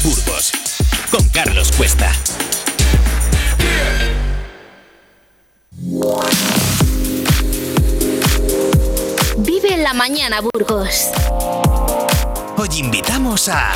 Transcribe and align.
Burgos 0.00 0.52
con 1.10 1.28
Carlos 1.28 1.70
Cuesta. 1.76 2.10
Vive 9.36 9.74
en 9.74 9.82
la 9.82 9.92
mañana, 9.92 10.40
Burgos. 10.40 11.08
Hoy 12.56 12.68
invitamos 12.78 13.50
a... 13.50 13.74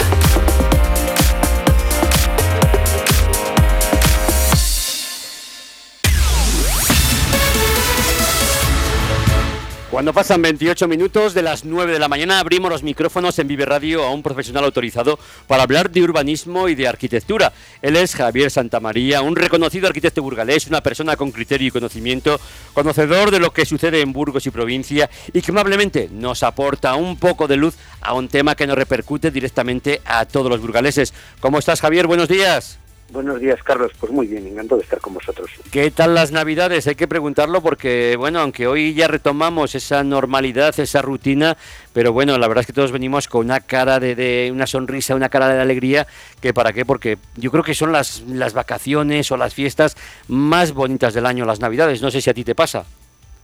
Cuando 9.97 10.13
pasan 10.13 10.43
28 10.43 10.89
minutos 10.89 11.33
de 11.33 11.41
las 11.41 11.65
9 11.65 11.95
de 11.95 11.99
la 11.99 12.07
mañana 12.09 12.39
abrimos 12.39 12.71
los 12.71 12.83
micrófonos 12.83 13.39
en 13.39 13.49
Vive 13.49 13.65
Radio 13.65 14.05
a 14.05 14.11
un 14.11 14.23
profesional 14.23 14.65
autorizado 14.65 15.19
para 15.47 15.63
hablar 15.63 15.91
de 15.91 16.03
urbanismo 16.03 16.69
y 16.69 16.75
de 16.75 16.87
arquitectura. 16.87 17.55
Él 17.81 17.97
es 17.97 18.15
Javier 18.15 18.51
Santamaría, 18.51 19.23
un 19.23 19.35
reconocido 19.35 19.87
arquitecto 19.87 20.23
burgalés, 20.23 20.67
una 20.67 20.83
persona 20.83 21.17
con 21.17 21.33
criterio 21.33 21.69
y 21.69 21.71
conocimiento, 21.71 22.39
conocedor 22.75 23.31
de 23.31 23.41
lo 23.41 23.55
que 23.55 23.65
sucede 23.65 24.03
en 24.03 24.13
Burgos 24.13 24.47
y 24.47 24.51
provincia 24.51 25.09
y 25.33 25.41
que 25.41 25.51
amablemente 25.51 26.11
nos 26.13 26.43
aporta 26.43 26.95
un 26.95 27.17
poco 27.17 27.49
de 27.49 27.57
luz 27.57 27.77
a 28.03 28.13
un 28.13 28.29
tema 28.29 28.55
que 28.55 28.67
nos 28.67 28.77
repercute 28.77 29.31
directamente 29.31 30.03
a 30.05 30.27
todos 30.27 30.51
los 30.51 30.61
burgaleses. 30.61 31.15
¿Cómo 31.41 31.59
estás 31.59 31.81
Javier? 31.81 32.07
Buenos 32.07 32.29
días. 32.29 32.81
Buenos 33.11 33.41
días, 33.41 33.63
Carlos. 33.63 33.93
Pues 33.99 34.13
muy 34.13 34.27
bien, 34.27 34.47
encantado 34.47 34.79
de 34.79 34.85
estar 34.85 35.01
con 35.01 35.15
vosotros. 35.15 35.51
¿Qué 35.71 35.91
tal 35.91 36.15
las 36.15 36.33
Navidades? 36.33 36.87
Hay 36.89 36.97
que 36.97 37.07
preguntarlo 37.07 37.61
porque, 37.61 38.17
bueno, 38.17 38.41
aunque 38.41 38.67
hoy 38.67 38.95
ya 38.95 39.07
retomamos 39.07 39.75
esa 39.77 40.03
normalidad, 40.03 40.79
esa 40.81 41.03
rutina, 41.03 41.57
pero 41.93 42.13
bueno, 42.13 42.37
la 42.37 42.49
verdad 42.49 42.63
es 42.63 42.67
que 42.67 42.73
todos 42.73 42.91
venimos 42.91 43.29
con 43.29 43.47
una 43.47 43.61
cara 43.61 44.01
de, 44.01 44.51
una 44.53 44.67
sonrisa, 44.67 45.15
una 45.15 45.29
cara 45.29 45.49
de 45.49 45.61
alegría, 45.61 46.07
que 46.41 46.53
para 46.53 46.73
qué, 46.73 46.85
porque 46.85 47.17
yo 47.37 47.53
creo 47.53 47.63
que 47.63 47.75
son 47.75 47.93
las, 47.93 48.23
las 48.23 48.55
vacaciones 48.55 49.31
o 49.31 49.37
las 49.37 49.55
fiestas 49.55 49.97
más 50.27 50.73
bonitas 50.73 51.15
del 51.15 51.27
año, 51.27 51.45
las 51.45 51.61
Navidades. 51.61 52.03
No 52.03 52.11
sé 52.11 52.21
si 52.21 52.31
a 52.31 52.35
ti 52.35 52.43
te 52.43 52.57
pasa. 52.57 52.87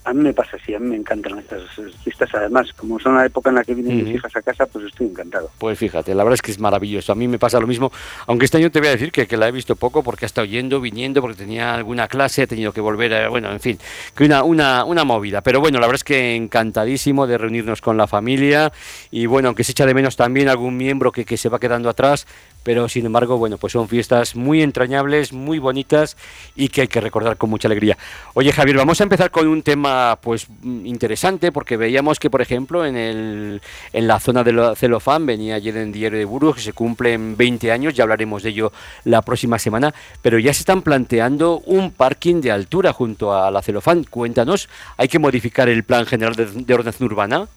A 0.04 0.12
mí 0.12 0.22
me 0.22 0.32
pasa 0.32 0.56
así, 0.60 0.74
a 0.74 0.80
mí 0.80 0.88
me 0.88 0.96
encantan 0.96 1.38
estas 1.38 1.62
fiestas. 2.02 2.28
Además, 2.34 2.72
como 2.76 2.98
son 2.98 3.16
la 3.16 3.26
época 3.26 3.50
en 3.50 3.56
la 3.56 3.64
que 3.64 3.74
vienen 3.74 4.04
mis 4.04 4.16
hijas 4.16 4.34
a 4.34 4.42
casa, 4.42 4.66
pues 4.66 4.86
estoy 4.86 5.06
encantado. 5.06 5.50
Pues 5.58 5.78
fíjate, 5.78 6.14
la 6.14 6.24
verdad 6.24 6.34
es 6.34 6.42
que 6.42 6.50
es 6.50 6.58
maravilloso. 6.58 7.12
A 7.12 7.14
mí 7.14 7.28
me 7.28 7.38
pasa 7.38 7.60
lo 7.60 7.66
mismo, 7.66 7.92
aunque 8.26 8.46
este 8.46 8.58
año 8.58 8.70
te 8.70 8.80
voy 8.80 8.88
a 8.88 8.92
decir 8.92 9.12
que, 9.12 9.26
que 9.26 9.36
la 9.36 9.48
he 9.48 9.52
visto 9.52 9.76
poco 9.76 10.02
porque 10.02 10.24
ha 10.24 10.26
estado 10.26 10.44
yendo, 10.44 10.80
viniendo, 10.80 11.20
porque 11.20 11.36
tenía 11.36 11.74
alguna 11.74 12.08
clase, 12.08 12.42
he 12.42 12.46
tenido 12.46 12.72
que 12.72 12.80
volver, 12.80 13.14
a, 13.14 13.28
bueno, 13.28 13.52
en 13.52 13.60
fin, 13.60 13.78
que 14.16 14.24
una, 14.24 14.42
una, 14.42 14.84
una 14.84 15.04
movida. 15.04 15.40
Pero 15.40 15.60
bueno, 15.60 15.78
la 15.78 15.86
verdad 15.86 16.00
es 16.00 16.04
que 16.04 16.34
encantadísimo 16.34 17.26
de 17.26 17.38
reunirnos 17.38 17.80
con 17.80 17.96
la 17.96 18.06
familia 18.06 18.72
y 19.10 19.26
bueno, 19.26 19.48
aunque 19.48 19.64
se 19.64 19.72
echa 19.72 19.86
de 19.86 19.94
menos 19.94 20.16
también 20.16 20.48
algún 20.48 20.76
miembro 20.76 21.12
que, 21.12 21.24
que 21.24 21.36
se 21.36 21.48
va 21.48 21.60
quedando 21.60 21.88
atrás, 21.88 22.26
pero 22.62 22.88
sin 22.88 23.06
embargo, 23.06 23.38
bueno, 23.38 23.58
pues 23.58 23.72
son 23.72 23.88
fiestas 23.88 24.36
muy 24.36 24.62
entrañables, 24.62 25.32
muy 25.32 25.58
bonitas 25.58 26.16
y 26.54 26.68
que 26.68 26.82
hay 26.82 26.88
que 26.88 27.00
recordar 27.00 27.36
con 27.36 27.50
mucha 27.50 27.68
alegría. 27.68 27.96
Oye, 28.34 28.52
Javier, 28.52 28.76
vamos 28.76 29.00
a 29.00 29.04
empezar 29.04 29.30
con 29.30 29.46
un 29.46 29.62
tema 29.62 30.18
pues 30.20 30.46
interesante 30.84 31.52
porque 31.52 31.76
veíamos 31.76 32.18
que, 32.18 32.30
por 32.30 32.42
ejemplo, 32.42 32.84
en, 32.84 32.96
el, 32.96 33.62
en 33.92 34.06
la 34.06 34.20
zona 34.20 34.44
de 34.44 34.74
celofán 34.76 35.26
venía 35.26 35.56
ayer 35.56 35.76
en 35.76 35.92
Diario 35.92 36.18
de 36.18 36.24
Burgos 36.24 36.56
que 36.56 36.62
se 36.62 36.72
cumplen 36.72 37.36
20 37.36 37.72
años, 37.72 37.94
ya 37.94 38.04
hablaremos 38.04 38.42
de 38.42 38.50
ello 38.50 38.72
la 39.04 39.22
próxima 39.22 39.58
semana, 39.58 39.94
pero 40.20 40.38
ya 40.38 40.52
se 40.52 40.60
están 40.60 40.82
planteando 40.82 41.58
un 41.60 41.90
parking 41.90 42.40
de 42.40 42.50
altura 42.50 42.92
junto 42.92 43.34
a 43.34 43.50
la 43.50 43.62
celofán. 43.62 44.04
Cuéntanos, 44.04 44.68
¿hay 44.96 45.08
que 45.08 45.18
modificar 45.18 45.68
el 45.68 45.84
plan 45.84 46.06
general 46.06 46.34
de, 46.34 46.46
de 46.46 46.74
ordenación 46.74 47.06
urbana? 47.06 47.48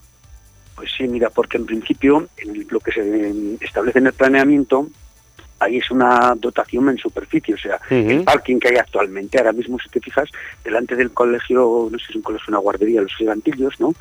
Pues 0.75 0.91
sí, 0.95 1.07
mira, 1.07 1.29
porque 1.29 1.57
en 1.57 1.65
principio 1.65 2.27
en 2.37 2.67
lo 2.69 2.79
que 2.79 2.91
se 2.91 3.55
establece 3.61 3.99
en 3.99 4.07
el 4.07 4.13
planeamiento 4.13 4.87
ahí 5.59 5.77
es 5.77 5.89
una 5.89 6.35
dotación 6.35 6.89
en 6.89 6.97
superficie, 6.97 7.53
o 7.53 7.57
sea, 7.57 7.79
el 7.89 8.23
parking 8.23 8.59
que 8.59 8.69
hay 8.69 8.75
actualmente, 8.75 9.37
ahora 9.37 9.53
mismo 9.53 9.79
si 9.79 9.89
te 9.89 10.01
fijas, 10.01 10.29
delante 10.63 10.95
del 10.95 11.11
colegio, 11.11 11.87
no 11.91 11.97
sé 11.97 12.07
si 12.07 12.11
es 12.11 12.15
un 12.17 12.21
colegio, 12.21 12.45
una 12.49 12.59
guardería, 12.59 13.01
los 13.01 13.15
gigantillos, 13.15 13.79
¿no? 13.79 13.93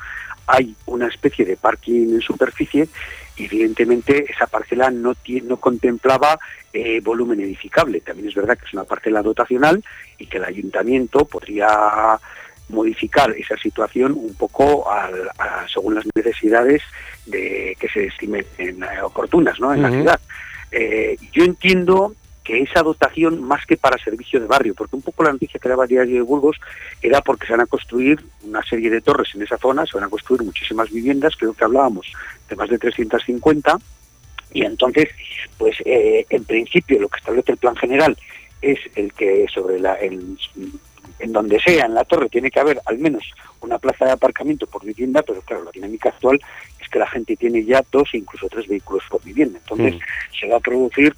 Hay 0.47 0.75
una 0.85 1.07
especie 1.07 1.45
de 1.45 1.57
parking 1.57 2.15
en 2.15 2.21
superficie 2.21 2.87
y 3.35 3.45
evidentemente 3.45 4.25
esa 4.29 4.47
parcela 4.47 4.91
no, 4.91 5.15
no 5.43 5.57
contemplaba 5.57 6.37
eh, 6.71 6.99
volumen 7.01 7.39
edificable. 7.39 8.01
También 8.01 8.29
es 8.29 8.35
verdad 8.35 8.57
que 8.57 8.65
es 8.65 8.73
una 8.73 8.83
parcela 8.83 9.23
dotacional 9.23 9.83
y 10.19 10.27
que 10.27 10.37
el 10.37 10.45
ayuntamiento 10.45 11.25
podría 11.25 12.19
modificar 12.69 13.31
esa 13.31 13.57
situación 13.57 14.13
un 14.13 14.33
poco 14.35 14.85
según 15.71 15.95
las 15.95 16.05
necesidades 16.15 16.81
de 17.25 17.75
que 17.79 17.87
se 17.89 18.05
estimen 18.05 18.45
eh, 18.57 18.75
oportunas 19.03 19.59
¿no? 19.59 19.73
en 19.73 19.81
la 19.81 19.89
ciudad. 19.89 20.19
Eh, 20.71 21.17
yo 21.31 21.43
entiendo 21.43 22.13
que 22.43 22.61
esa 22.61 22.83
dotación, 22.83 23.43
más 23.43 23.65
que 23.65 23.75
para 23.75 23.97
servicio 23.97 24.39
de 24.39 24.45
barrio, 24.45 24.75
porque 24.75 24.95
un 24.95 25.01
poco 25.01 25.23
la 25.23 25.31
noticia 25.31 25.59
que 25.59 25.67
daba 25.67 25.87
Diario 25.87 26.15
de 26.15 26.21
Burgos 26.21 26.57
era 27.01 27.21
porque 27.21 27.47
se 27.47 27.53
van 27.53 27.61
a 27.61 27.65
construir 27.65 28.23
una 28.43 28.61
serie 28.63 28.91
de 28.91 29.01
torres 29.01 29.29
en 29.33 29.41
esa 29.41 29.57
zona, 29.57 29.85
se 29.85 29.97
van 29.97 30.03
a 30.03 30.09
construir 30.09 30.43
muchísimas 30.43 30.91
viviendas, 30.91 31.35
creo 31.35 31.53
que 31.53 31.63
hablábamos 31.63 32.05
de 32.47 32.55
más 32.55 32.69
de 32.69 32.77
350, 32.77 33.79
y 34.53 34.63
entonces, 34.63 35.09
pues 35.57 35.75
eh, 35.85 36.25
en 36.29 36.45
principio 36.45 36.99
lo 36.99 37.09
que 37.09 37.17
establece 37.17 37.53
el 37.53 37.57
plan 37.57 37.75
general 37.75 38.15
es 38.61 38.79
el 38.95 39.11
que 39.13 39.47
sobre 39.53 39.79
la, 39.79 39.95
el, 39.95 40.37
en 41.19 41.31
donde 41.31 41.59
sea, 41.59 41.85
en 41.85 41.93
la 41.93 42.03
torre, 42.03 42.29
tiene 42.29 42.51
que 42.51 42.59
haber 42.59 42.81
al 42.85 42.97
menos 42.97 43.23
una 43.61 43.79
plaza 43.79 44.05
de 44.05 44.11
aparcamiento 44.11 44.67
por 44.67 44.83
vivienda, 44.83 45.21
pero 45.23 45.41
claro, 45.41 45.63
la 45.63 45.71
dinámica 45.71 46.09
actual 46.09 46.39
es 46.81 46.89
que 46.89 46.99
la 46.99 47.07
gente 47.07 47.35
tiene 47.35 47.63
ya 47.63 47.83
dos 47.91 48.09
e 48.13 48.17
incluso 48.17 48.47
tres 48.49 48.67
vehículos 48.67 49.03
por 49.09 49.23
vivienda. 49.23 49.59
Entonces 49.59 49.95
mm. 49.95 50.39
se 50.39 50.47
va 50.49 50.57
a 50.57 50.61
producir 50.61 51.15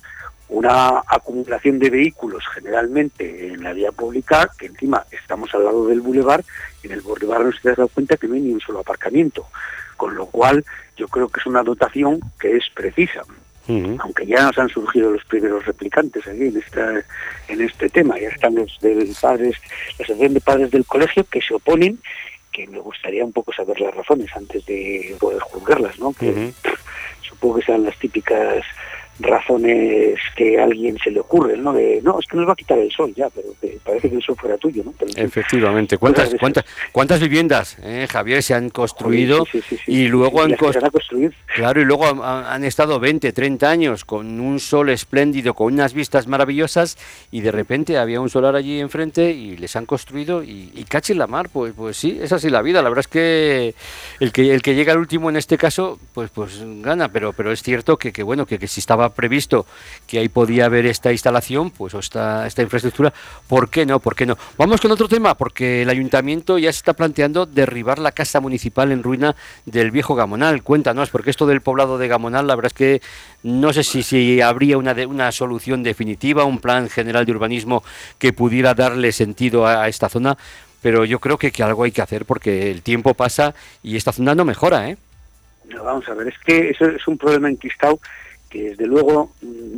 una 0.50 1.04
acumulación 1.08 1.78
de 1.78 1.90
vehículos 1.90 2.44
generalmente 2.54 3.48
en 3.48 3.64
la 3.64 3.74
vía 3.74 3.92
pública, 3.92 4.50
que 4.58 4.68
encima 4.68 5.06
estamos 5.12 5.54
al 5.54 5.66
lado 5.66 5.88
del 5.88 6.00
bulevar, 6.00 6.44
en 6.84 6.92
el 6.92 7.02
bulevar 7.02 7.44
no 7.44 7.52
se 7.52 7.74
da 7.74 7.88
cuenta 7.88 8.16
que 8.16 8.28
no 8.28 8.36
hay 8.36 8.42
ni 8.42 8.54
un 8.54 8.62
solo 8.62 8.80
aparcamiento, 8.80 9.48
con 9.98 10.16
lo 10.16 10.28
cual 10.28 10.64
yo 10.96 11.08
creo 11.10 11.28
que 11.28 11.42
es 11.42 11.46
una 11.46 11.64
dotación 11.64 12.20
que 12.40 12.56
es 12.56 12.64
precisa 12.74 13.24
aunque 14.00 14.26
ya 14.26 14.44
nos 14.44 14.58
han 14.58 14.70
surgido 14.70 15.12
los 15.12 15.26
primeros 15.26 15.66
replicantes 15.66 16.26
aquí 16.28 16.46
en, 16.46 16.58
esta, 16.58 17.04
en 17.48 17.62
este 17.62 17.90
tema, 17.90 18.20
ya 18.20 18.30
están 18.30 18.56
los 18.56 18.80
del 18.80 19.16
padres, 19.20 19.56
la 19.98 20.06
asociación 20.06 20.34
de 20.34 20.42
padres 20.42 20.72
del 20.72 20.86
colegio 20.86 21.26
que 21.30 21.42
se 21.42 21.54
oponen, 21.54 22.00
que 22.52 22.68
me 22.68 22.80
gustaría 22.80 23.26
un 23.26 23.34
poco 23.34 23.54
saber 23.54 23.80
las 23.80 23.94
razones 23.94 24.30
antes 24.36 24.66
de 24.66 25.16
poder 25.20 25.40
juzgarlas, 25.40 26.00
¿no? 26.00 26.14
Que 26.14 26.54
supongo 27.22 27.60
que 27.60 27.66
sean 27.66 27.84
las 27.84 27.98
típicas 28.00 28.64
razones 29.20 30.20
que 30.36 30.60
a 30.60 30.64
alguien 30.64 30.98
se 31.04 31.12
le 31.12 31.20
ocurre, 31.20 31.58
¿no? 31.58 31.74
De, 31.74 32.02
no, 32.04 32.20
es 32.20 32.28
que 32.28 32.38
nos 32.38 32.48
va 32.48 32.54
a 32.54 32.56
quitar 32.56 32.78
el 32.78 32.92
sol 32.92 33.14
ya, 33.16 33.30
pero 33.30 33.50
parece 33.84 34.10
que 34.10 34.16
el 34.16 34.22
sol 34.22 34.36
fuera 34.40 34.58
tuyo, 34.58 34.84
¿no? 34.84 34.94
Efectivamente. 35.16 35.98
¿Cuántas, 35.98 36.36
cuántas, 36.40 36.66
cuántas 36.92 37.20
viviendas, 37.20 37.78
eh, 37.82 38.08
Javier, 38.10 38.44
se 38.44 38.54
han 38.54 38.70
construido 38.70 39.46
y 39.88 40.08
luego 40.08 40.42
han, 40.42 40.56
construido? 40.56 41.32
Claro, 41.56 41.82
y 41.82 41.86
luego 41.86 42.06
han, 42.24 42.64
estado 42.64 43.00
20, 43.00 43.32
30 43.32 43.70
años 43.70 44.06
con 44.06 44.40
un 44.40 44.60
sol 44.60 44.90
espléndido, 44.90 45.54
con 45.54 45.74
unas 45.74 45.94
vistas 45.94 46.28
maravillosas 46.28 46.98
y 47.32 47.42
de 47.42 47.52
repente 47.52 47.98
había 47.98 48.22
un 48.22 48.30
solar 48.30 48.56
allí 48.56 48.80
enfrente 48.80 49.32
y 49.32 49.58
les 49.58 49.76
han 49.76 49.86
construido 49.86 50.44
y, 50.44 50.72
y 50.76 50.84
cache 50.84 51.16
la 51.16 51.28
mar, 51.28 51.50
pues, 51.52 51.74
pues 51.76 51.98
sí, 51.98 52.20
es 52.22 52.32
así 52.32 52.50
la 52.50 52.62
vida. 52.62 52.82
La 52.82 52.90
verdad 52.90 53.02
es 53.02 53.08
que 53.08 53.74
el 54.20 54.32
que, 54.32 54.54
el 54.54 54.62
que 54.62 54.76
llega 54.76 54.94
al 54.94 55.00
último 55.00 55.30
en 55.30 55.38
este 55.38 55.58
caso, 55.58 56.00
pues, 56.14 56.30
pues 56.30 56.62
gana, 56.82 57.10
pero, 57.10 57.34
pero 57.34 57.52
es 57.52 57.64
cierto 57.64 57.98
que, 57.98 58.12
que 58.12 58.24
bueno, 58.24 58.46
que, 58.46 58.60
que 58.60 58.68
si 58.68 58.80
estaba 58.80 59.07
previsto 59.10 59.66
que 60.08 60.20
ahí 60.20 60.30
podía 60.30 60.66
haber 60.66 60.86
esta 60.86 61.12
instalación, 61.12 61.72
pues 61.72 61.94
o 61.94 62.00
esta, 62.00 62.48
esta 62.48 62.62
infraestructura, 62.62 63.14
¿por 63.48 63.70
qué 63.70 63.86
no? 63.86 64.00
¿Por 64.00 64.16
qué 64.16 64.26
no? 64.26 64.38
Vamos 64.58 64.82
con 64.82 64.92
otro 64.92 65.08
tema, 65.08 65.36
porque 65.36 65.82
el 65.82 65.90
ayuntamiento 65.90 66.58
ya 66.58 66.72
se 66.72 66.78
está 66.78 66.94
planteando 66.94 67.46
derribar 67.46 68.00
la 68.00 68.12
casa 68.12 68.40
municipal 68.40 68.92
en 68.92 69.04
ruina 69.04 69.36
del 69.66 69.92
viejo 69.92 70.16
Gamonal. 70.16 70.64
Cuéntanos, 70.64 71.10
porque 71.10 71.30
esto 71.30 71.46
del 71.46 71.62
poblado 71.62 71.98
de 71.98 72.08
Gamonal, 72.08 72.48
la 72.48 72.56
verdad 72.56 72.72
es 72.72 72.78
que 72.78 73.02
no 73.44 73.74
sé 73.74 73.84
si, 73.84 74.04
si 74.04 74.42
habría 74.42 74.78
una, 74.78 74.94
una 75.08 75.32
solución 75.32 75.84
definitiva, 75.84 76.46
un 76.46 76.60
plan 76.60 76.90
general 76.90 77.26
de 77.26 77.32
urbanismo 77.32 77.84
que 78.18 78.34
pudiera 78.34 78.74
darle 78.74 79.12
sentido 79.12 79.68
a, 79.68 79.88
esta 79.88 80.10
zona, 80.10 80.38
pero 80.82 81.06
yo 81.06 81.20
creo 81.20 81.38
que, 81.38 81.52
que 81.52 81.64
algo 81.64 81.84
hay 81.84 81.92
que 81.92 82.02
hacer 82.02 82.26
porque 82.26 82.72
el 82.72 82.82
tiempo 82.82 83.14
pasa 83.14 83.54
y 83.84 83.96
esta 83.96 84.12
zona 84.12 84.36
no 84.36 84.46
mejora, 84.46 84.90
¿eh? 84.90 84.98
No, 85.70 85.84
vamos 85.84 86.08
a 86.08 86.14
ver, 86.14 86.28
es 86.28 86.40
que 86.46 86.70
eso 86.70 86.86
es 86.86 87.08
un 87.08 87.18
problema 87.18 87.50
enquistado 87.50 88.00
que 88.50 88.70
desde 88.70 88.88
luego 88.88 89.32
mm, 89.42 89.78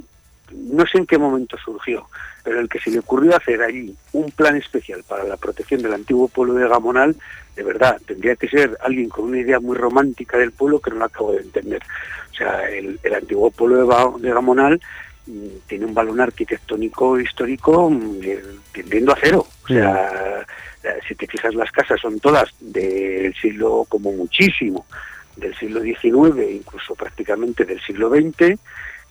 no 0.53 0.85
sé 0.85 0.97
en 0.97 1.05
qué 1.05 1.17
momento 1.17 1.57
surgió, 1.57 2.07
pero 2.43 2.59
el 2.59 2.69
que 2.69 2.79
se 2.79 2.91
le 2.91 2.99
ocurrió 2.99 3.35
hacer 3.35 3.61
allí 3.61 3.95
un 4.13 4.31
plan 4.31 4.55
especial 4.55 5.03
para 5.07 5.23
la 5.23 5.37
protección 5.37 5.81
del 5.81 5.93
antiguo 5.93 6.27
pueblo 6.27 6.53
de 6.55 6.67
Gamonal, 6.67 7.15
de 7.55 7.63
verdad, 7.63 7.99
tendría 8.05 8.35
que 8.35 8.47
ser 8.47 8.77
alguien 8.81 9.09
con 9.09 9.25
una 9.25 9.39
idea 9.39 9.59
muy 9.59 9.75
romántica 9.75 10.37
del 10.37 10.51
pueblo 10.51 10.79
que 10.79 10.91
no 10.91 10.97
lo 10.97 11.05
acabo 11.05 11.33
de 11.33 11.41
entender. 11.41 11.81
O 12.31 12.35
sea, 12.35 12.69
el, 12.69 12.99
antiguo 13.13 13.51
pueblo 13.51 13.85
de, 14.17 14.29
Gamonal 14.31 14.79
mm, 15.27 15.47
tiene 15.67 15.85
un 15.85 15.93
balón 15.93 16.21
arquitectónico 16.21 17.19
histórico 17.19 17.89
mm, 17.89 18.19
eh, 18.23 18.43
tendiendo 18.71 19.11
a 19.11 19.17
cero. 19.21 19.45
O 19.63 19.67
sea, 19.67 20.45
eh, 20.83 20.99
si 21.07 21.15
te 21.15 21.27
fijas 21.27 21.53
las 21.53 21.71
casas 21.71 21.99
son 21.99 22.19
todas 22.19 22.53
del 22.59 23.33
siglo 23.35 23.85
como 23.89 24.11
muchísimo 24.13 24.85
del 25.39 25.55
siglo 25.55 25.81
XIX, 25.81 26.51
incluso 26.51 26.95
prácticamente 26.95 27.65
del 27.65 27.81
siglo 27.81 28.09
XX. 28.09 28.59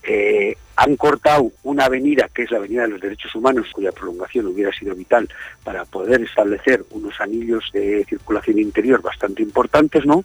eh, 0.03 0.57
han 0.77 0.97
cortado 0.97 1.51
una 1.65 1.87
avenida 1.87 2.29
que 2.33 2.43
es 2.43 2.51
la 2.53 2.59
Avenida 2.59 2.83
de 2.83 2.89
los 2.89 3.01
Derechos 3.01 3.35
Humanos, 3.35 3.67
cuya 3.73 3.91
prolongación 3.91 4.47
hubiera 4.47 4.73
sido 4.73 4.95
vital 4.95 5.29
para 5.65 5.85
poder 5.85 6.23
establecer 6.23 6.85
unos 6.91 7.21
anillos 7.21 7.69
de 7.73 8.05
circulación 8.09 8.61
interior 8.61 9.03
bastante 9.03 9.43
importantes, 9.43 10.07
¿no? 10.07 10.25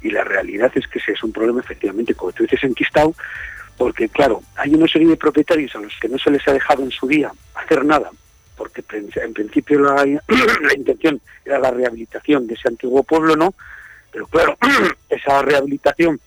Y 0.00 0.10
la 0.10 0.22
realidad 0.22 0.70
es 0.76 0.86
que 0.86 1.00
ese 1.00 1.12
es 1.12 1.22
un 1.24 1.32
problema, 1.32 1.60
efectivamente, 1.60 2.14
como 2.14 2.32
tú 2.32 2.44
dices, 2.44 2.62
enquistado, 2.62 3.14
porque, 3.76 4.08
claro, 4.08 4.42
hay 4.56 4.74
una 4.74 4.86
serie 4.86 5.08
de 5.08 5.16
propietarios 5.16 5.74
a 5.74 5.80
los 5.80 5.92
que 6.00 6.08
no 6.08 6.18
se 6.18 6.30
les 6.30 6.46
ha 6.46 6.52
dejado 6.52 6.84
en 6.84 6.90
su 6.90 7.08
día 7.08 7.32
hacer 7.54 7.84
nada, 7.84 8.10
porque 8.56 8.84
en 8.92 9.32
principio 9.32 9.80
la, 9.80 10.04
la 10.04 10.74
intención 10.76 11.20
era 11.44 11.58
la 11.58 11.70
rehabilitación 11.70 12.46
de 12.46 12.54
ese 12.54 12.68
antiguo 12.68 13.02
pueblo, 13.02 13.34
¿no? 13.36 13.54
Pero 14.12 14.26
claro, 14.26 14.56
esa 15.08 15.42
rehabilitación 15.42 16.20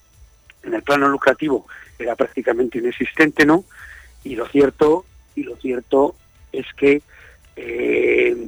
en 0.64 0.74
el 0.74 0.84
plano 0.84 1.08
lucrativo 1.10 1.68
era 2.00 2.16
prácticamente 2.16 2.80
inexistente, 2.80 3.46
¿no? 3.46 3.66
Y 4.24 4.36
lo 4.36 4.48
cierto, 4.48 5.06
y 5.36 5.44
lo 5.44 5.56
cierto 5.58 6.16
es 6.52 6.66
que 6.78 7.02
eh, 7.56 8.48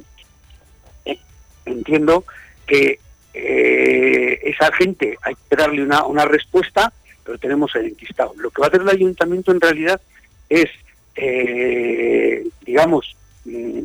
entiendo 1.64 2.24
que 2.66 2.98
eh, 3.34 4.40
esa 4.42 4.72
gente 4.72 5.18
hay 5.22 5.34
que 5.48 5.56
darle 5.56 5.82
una, 5.82 6.04
una 6.06 6.24
respuesta, 6.24 6.92
pero 7.24 7.38
tenemos 7.38 7.74
el 7.76 7.86
enquistado. 7.86 8.32
Lo 8.36 8.50
que 8.50 8.60
va 8.60 8.66
a 8.66 8.68
hacer 8.68 8.82
el 8.82 8.88
ayuntamiento 8.88 9.52
en 9.52 9.60
realidad 9.60 10.00
es, 10.48 10.70
eh, 11.16 12.48
digamos, 12.64 13.16
mm, 13.44 13.80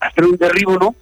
hacer 0.00 0.24
un 0.24 0.36
derribo, 0.36 0.78
¿no? 0.78 0.94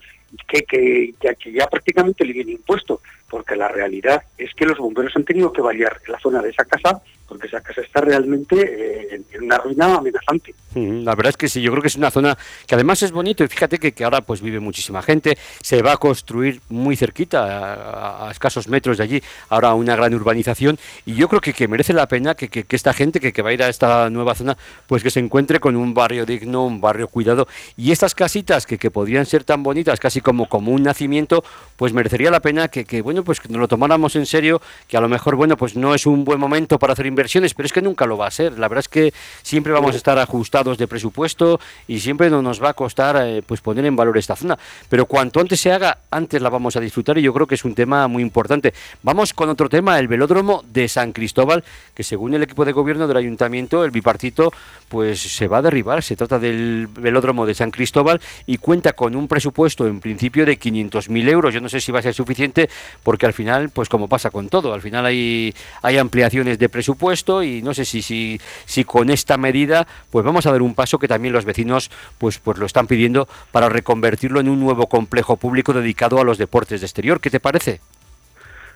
Que, 0.49 0.63
que, 0.63 1.15
que, 1.39 1.53
ya 1.53 1.67
prácticamente 1.67 2.25
le 2.25 2.33
viene 2.33 2.53
impuesto, 2.53 3.01
porque 3.33 3.57
la 3.57 3.67
realidad 3.67 4.23
es 4.37 4.53
que 4.55 4.67
los 4.67 4.77
bomberos 4.77 5.17
han 5.17 5.25
tenido 5.25 5.51
que 5.51 5.63
variar 5.63 6.03
la 6.07 6.21
zona 6.21 6.43
de 6.43 6.51
esa 6.51 6.67
casa 6.67 7.01
porque 7.33 7.47
esa 7.47 7.63
casa 7.63 7.81
está 7.81 8.03
realmente 8.03 9.15
eh, 9.15 9.23
en 9.33 9.45
una 9.45 9.57
ruina 9.57 9.95
amenazante. 9.95 10.55
La 10.75 11.15
verdad 11.15 11.31
es 11.31 11.37
que 11.37 11.49
sí, 11.49 11.63
yo 11.63 11.71
creo 11.71 11.83
que 11.83 11.89
es 11.89 11.97
una 11.97 12.11
zona 12.11 12.37
que 12.67 12.75
además 12.75 13.03
es 13.03 13.13
bonito 13.13 13.43
y 13.43 13.49
fíjate 13.49 13.79
que, 13.79 14.05
ahora 14.05 14.21
pues 14.21 14.43
vive 14.43 14.61
muchísima 14.61 15.03
gente, 15.03 15.39
se 15.63 15.83
va 15.83 15.93
a 15.93 15.97
construir 15.97 16.61
muy 16.69 16.97
cerquita, 16.97 18.27
a, 18.27 18.31
escasos 18.31 18.69
metros 18.69 18.99
de 18.99 19.05
allí, 19.05 19.23
ahora 19.49 19.75
una 19.75 19.97
gran 19.97 20.13
urbanización 20.15 20.79
y 21.07 21.15
yo 21.15 21.29
creo 21.29 21.41
que, 21.41 21.55
que 21.55 21.69
merece 21.69 21.93
la 21.95 22.07
pena 22.07 22.35
que, 22.35 22.49
que 22.49 22.77
esta 22.77 22.93
gente 22.93 23.19
que, 23.21 23.43
va 23.43 23.51
a 23.51 23.53
ir 23.53 23.63
a 23.63 23.69
esta 23.69 24.09
nueva 24.11 24.35
zona 24.35 24.57
pues 24.87 25.03
que 25.03 25.11
se 25.11 25.21
encuentre 25.21 25.59
con 25.59 25.77
un 25.77 25.95
barrio 25.95 26.27
digno, 26.27 26.67
un 26.67 26.81
barrio 26.81 27.09
cuidado 27.09 27.49
y 27.77 27.93
estas 27.93 28.15
casitas 28.15 28.67
que, 28.67 28.91
podrían 28.91 29.25
ser 29.25 29.45
tan 29.45 29.63
bonitas 29.63 29.99
casi 30.01 30.21
como, 30.21 30.49
como 30.49 30.73
un 30.73 30.83
nacimiento 30.83 31.45
pues 31.77 31.93
merecería 31.95 32.31
la 32.31 32.41
pena 32.41 32.69
que, 32.69 33.01
bueno 33.01 33.22
pues 33.25 33.41
que 33.41 33.49
nos 33.49 33.61
lo 33.61 33.69
tomáramos 33.69 34.17
en 34.17 34.27
serio, 34.27 34.63
que 34.87 34.97
a 34.97 35.01
lo 35.01 35.09
mejor 35.09 35.37
bueno 35.37 35.57
pues 35.57 35.77
no 35.77 35.95
es 35.95 36.07
un 36.07 36.25
buen 36.25 36.39
momento 36.39 36.79
para 36.79 36.93
hacer 36.93 37.07
inversión 37.07 37.33
pero 37.57 37.67
es 37.67 37.73
que 37.73 37.83
nunca 37.83 38.07
lo 38.07 38.17
va 38.17 38.27
a 38.27 38.31
ser. 38.31 38.59
La 38.59 38.69
verdad 38.69 38.81
es 38.81 38.89
que 38.89 39.13
siempre 39.43 39.73
vamos 39.73 39.95
a 39.95 39.97
estar 39.97 40.19
ajustados 40.19 40.77
de 40.79 40.87
presupuesto 40.87 41.61
y 41.89 42.01
siempre 42.01 42.31
no 42.31 42.43
nos 42.43 42.63
va 42.63 42.71
a 42.71 42.75
costar 42.75 43.17
eh, 43.21 43.43
pues 43.45 43.61
poner 43.61 43.87
en 43.87 43.97
valor 43.97 44.19
esta 44.19 44.37
zona. 44.37 44.59
Pero 44.89 45.07
cuanto 45.07 45.41
antes 45.41 45.61
se 45.61 45.73
haga, 45.73 45.99
antes 46.11 46.43
la 46.43 46.51
vamos 46.51 46.77
a 46.77 46.81
disfrutar 46.81 47.19
y 47.19 47.23
yo 47.23 47.33
creo 47.33 47.47
que 47.47 47.55
es 47.55 47.65
un 47.65 47.75
tema 47.75 48.07
muy 48.09 48.23
importante. 48.23 48.75
Vamos 49.03 49.33
con 49.33 49.49
otro 49.49 49.69
tema, 49.69 49.99
el 49.99 50.09
velódromo 50.09 50.65
de 50.73 50.89
San 50.89 51.13
Cristóbal, 51.13 51.65
que 51.95 52.03
según 52.03 52.35
el 52.35 52.43
equipo 52.43 52.65
de 52.65 52.73
gobierno 52.73 53.09
del 53.09 53.17
ayuntamiento, 53.17 53.85
el 53.85 53.91
bipartito, 53.91 54.53
pues 54.89 55.21
se 55.21 55.49
va 55.49 55.59
a 55.59 55.63
derribar. 55.63 56.03
Se 56.03 56.17
trata 56.17 56.39
del 56.39 56.89
velódromo 56.89 57.47
de 57.47 57.55
San 57.55 57.71
Cristóbal 57.71 58.21
y 58.47 58.59
cuenta 58.59 58.93
con 58.93 59.17
un 59.17 59.27
presupuesto 59.27 59.87
en 59.87 60.01
principio 60.01 60.45
de 60.45 60.59
500.000 60.59 61.29
euros. 61.29 61.55
Yo 61.55 61.61
no 61.61 61.69
sé 61.69 61.81
si 61.81 61.93
va 61.93 62.01
a 62.01 62.03
ser 62.03 62.15
suficiente 62.15 62.69
porque 63.03 63.27
al 63.27 63.33
final, 63.33 63.71
pues 63.71 63.89
como 63.89 64.09
pasa 64.09 64.31
con 64.31 64.49
todo, 64.49 64.75
al 64.75 64.81
final 64.81 65.07
hay, 65.07 65.55
hay 65.83 65.99
ampliaciones 65.99 66.59
de 66.59 66.69
presupuesto 66.69 67.43
y 67.43 67.63
no 67.63 67.75
sé 67.75 67.85
si, 67.85 68.03
si, 68.03 68.41
si 68.65 68.85
con 68.85 69.11
esta 69.11 69.37
medida 69.37 69.87
pues 70.11 70.25
vamos 70.25 70.47
a 70.47 70.53
dar 70.53 70.63
un 70.63 70.75
paso 70.75 70.99
que 70.99 71.09
también 71.09 71.35
los 71.35 71.45
vecinos 71.45 71.91
pues, 72.19 72.39
pues 72.39 72.59
lo 72.59 72.67
están 72.67 72.87
pidiendo 72.87 73.29
para 73.51 73.69
reconvertirlo 73.69 74.41
en 74.41 74.49
un 74.49 74.61
nuevo 74.61 74.87
complejo 74.87 75.37
público 75.37 75.73
dedicado 75.73 76.21
a 76.21 76.25
los 76.25 76.39
deportes 76.39 76.81
de 76.81 76.87
exterior. 76.87 77.21
¿Qué 77.21 77.31
te 77.31 77.41
parece? 77.41 77.81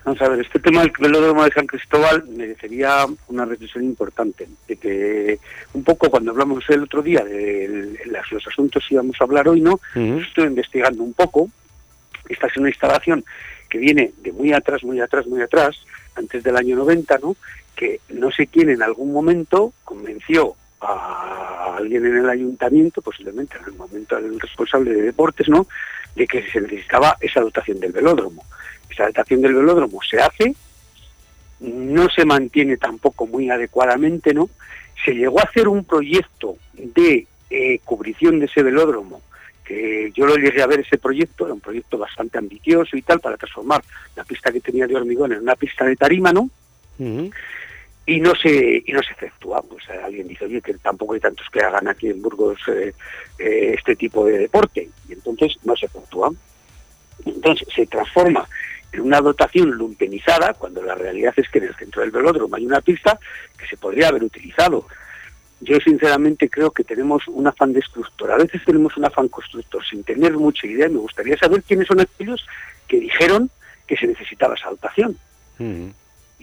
Vamos 0.06 0.22
a 0.22 0.28
ver, 0.28 0.40
este 0.40 0.60
tema 0.60 0.82
del 0.82 0.92
velódromo 1.00 1.42
de 1.42 1.50
San 1.50 1.66
Cristóbal 1.66 2.22
merecería 2.28 3.06
una 3.26 3.44
reflexión 3.44 3.82
importante, 3.82 4.46
de 4.68 4.76
que 4.76 5.40
un 5.72 5.82
poco 5.82 6.08
cuando 6.08 6.30
hablamos 6.30 6.62
el 6.68 6.84
otro 6.84 7.02
día 7.02 7.24
de 7.24 7.98
los 8.04 8.46
asuntos 8.46 8.84
que 8.86 8.94
íbamos 8.94 9.16
a 9.20 9.24
hablar 9.24 9.48
hoy, 9.48 9.60
¿no? 9.60 9.80
Estoy 9.96 10.44
investigando 10.44 11.02
un 11.02 11.12
poco, 11.12 11.48
esta 12.28 12.46
es 12.46 12.56
una 12.56 12.68
instalación 12.68 13.24
que 13.68 13.78
viene 13.78 14.12
de 14.18 14.32
muy 14.32 14.52
atrás, 14.52 14.82
muy 14.84 15.00
atrás, 15.00 15.26
muy 15.26 15.42
atrás, 15.42 15.76
antes 16.14 16.42
del 16.42 16.56
año 16.56 16.76
90, 16.76 17.18
¿no? 17.18 17.36
que 17.74 18.00
no 18.08 18.30
sé 18.30 18.46
quién 18.46 18.70
en 18.70 18.82
algún 18.82 19.12
momento 19.12 19.72
convenció 19.84 20.54
a 20.80 21.76
alguien 21.76 22.06
en 22.06 22.16
el 22.16 22.28
ayuntamiento, 22.28 23.02
posiblemente 23.02 23.56
en 23.58 23.64
el 23.64 23.72
momento 23.72 24.16
del 24.16 24.40
responsable 24.40 24.92
de 24.94 25.02
deportes, 25.02 25.48
¿no? 25.48 25.66
de 26.14 26.26
que 26.26 26.50
se 26.50 26.60
necesitaba 26.60 27.16
esa 27.20 27.40
dotación 27.40 27.78
del 27.78 27.92
velódromo. 27.92 28.44
Esa 28.90 29.06
dotación 29.06 29.42
del 29.42 29.54
velódromo 29.54 30.00
se 30.02 30.18
hace, 30.18 30.54
no 31.60 32.08
se 32.08 32.24
mantiene 32.24 32.76
tampoco 32.76 33.26
muy 33.26 33.50
adecuadamente, 33.50 34.32
¿no? 34.34 34.48
Se 35.04 35.12
llegó 35.14 35.40
a 35.40 35.44
hacer 35.44 35.68
un 35.68 35.84
proyecto 35.84 36.56
de 36.72 37.26
eh, 37.50 37.78
cubrición 37.84 38.40
de 38.40 38.46
ese 38.46 38.62
velódromo, 38.62 39.20
que 39.66 40.12
yo 40.14 40.26
lo 40.26 40.36
llegué 40.36 40.62
a 40.62 40.66
ver 40.66 40.80
ese 40.80 40.96
proyecto, 40.96 41.44
era 41.44 41.54
un 41.54 41.60
proyecto 41.60 41.98
bastante 41.98 42.38
ambicioso 42.38 42.96
y 42.96 43.02
tal, 43.02 43.20
para 43.20 43.36
transformar 43.36 43.82
la 44.14 44.24
pista 44.24 44.52
que 44.52 44.60
tenía 44.60 44.86
de 44.86 44.96
hormigón 44.96 45.32
en 45.32 45.40
una 45.40 45.56
pista 45.56 45.84
de 45.84 45.96
tarima, 45.96 46.32
¿no? 46.32 46.48
y 48.06 48.20
no 48.20 48.34
se 48.36 48.82
y 48.86 48.92
no 48.92 49.02
se 49.02 49.12
efectúa. 49.12 49.60
Pues 49.62 49.82
alguien 49.90 50.28
dice, 50.28 50.44
oye, 50.44 50.62
que 50.62 50.74
tampoco 50.74 51.14
hay 51.14 51.20
tantos 51.20 51.46
que 51.50 51.60
hagan 51.60 51.88
aquí 51.88 52.08
en 52.08 52.22
Burgos 52.22 52.58
eh, 52.68 52.94
eh, 53.38 53.74
este 53.76 53.96
tipo 53.96 54.24
de 54.24 54.38
deporte, 54.38 54.88
y 55.08 55.12
entonces 55.12 55.56
no 55.64 55.76
se 55.76 55.86
efectúa. 55.86 56.30
Entonces 57.24 57.66
se 57.74 57.86
transforma 57.86 58.48
en 58.92 59.00
una 59.00 59.20
dotación 59.20 59.70
lumpenizada, 59.70 60.54
cuando 60.54 60.82
la 60.82 60.94
realidad 60.94 61.34
es 61.36 61.48
que 61.48 61.58
en 61.58 61.64
el 61.64 61.74
centro 61.74 62.02
del 62.02 62.12
velódromo 62.12 62.54
hay 62.54 62.64
una 62.64 62.80
pista 62.80 63.18
que 63.58 63.66
se 63.66 63.76
podría 63.76 64.08
haber 64.08 64.22
utilizado. 64.22 64.86
Yo 65.60 65.78
sinceramente 65.80 66.50
creo 66.50 66.70
que 66.70 66.84
tenemos 66.84 67.26
un 67.28 67.46
afán 67.46 67.72
destructor. 67.72 68.30
A 68.30 68.36
veces 68.36 68.62
tenemos 68.64 68.96
un 68.96 69.06
afán 69.06 69.28
constructor 69.28 69.84
sin 69.84 70.04
tener 70.04 70.34
mucha 70.34 70.66
idea. 70.66 70.88
Me 70.88 70.98
gustaría 70.98 71.36
saber 71.38 71.62
quiénes 71.62 71.86
son 71.86 72.00
aquellos 72.00 72.46
que 72.86 73.00
dijeron 73.00 73.50
que 73.86 73.96
se 73.96 74.06
necesitaba 74.06 74.54
esa 74.54 74.70
dotación 74.70 75.16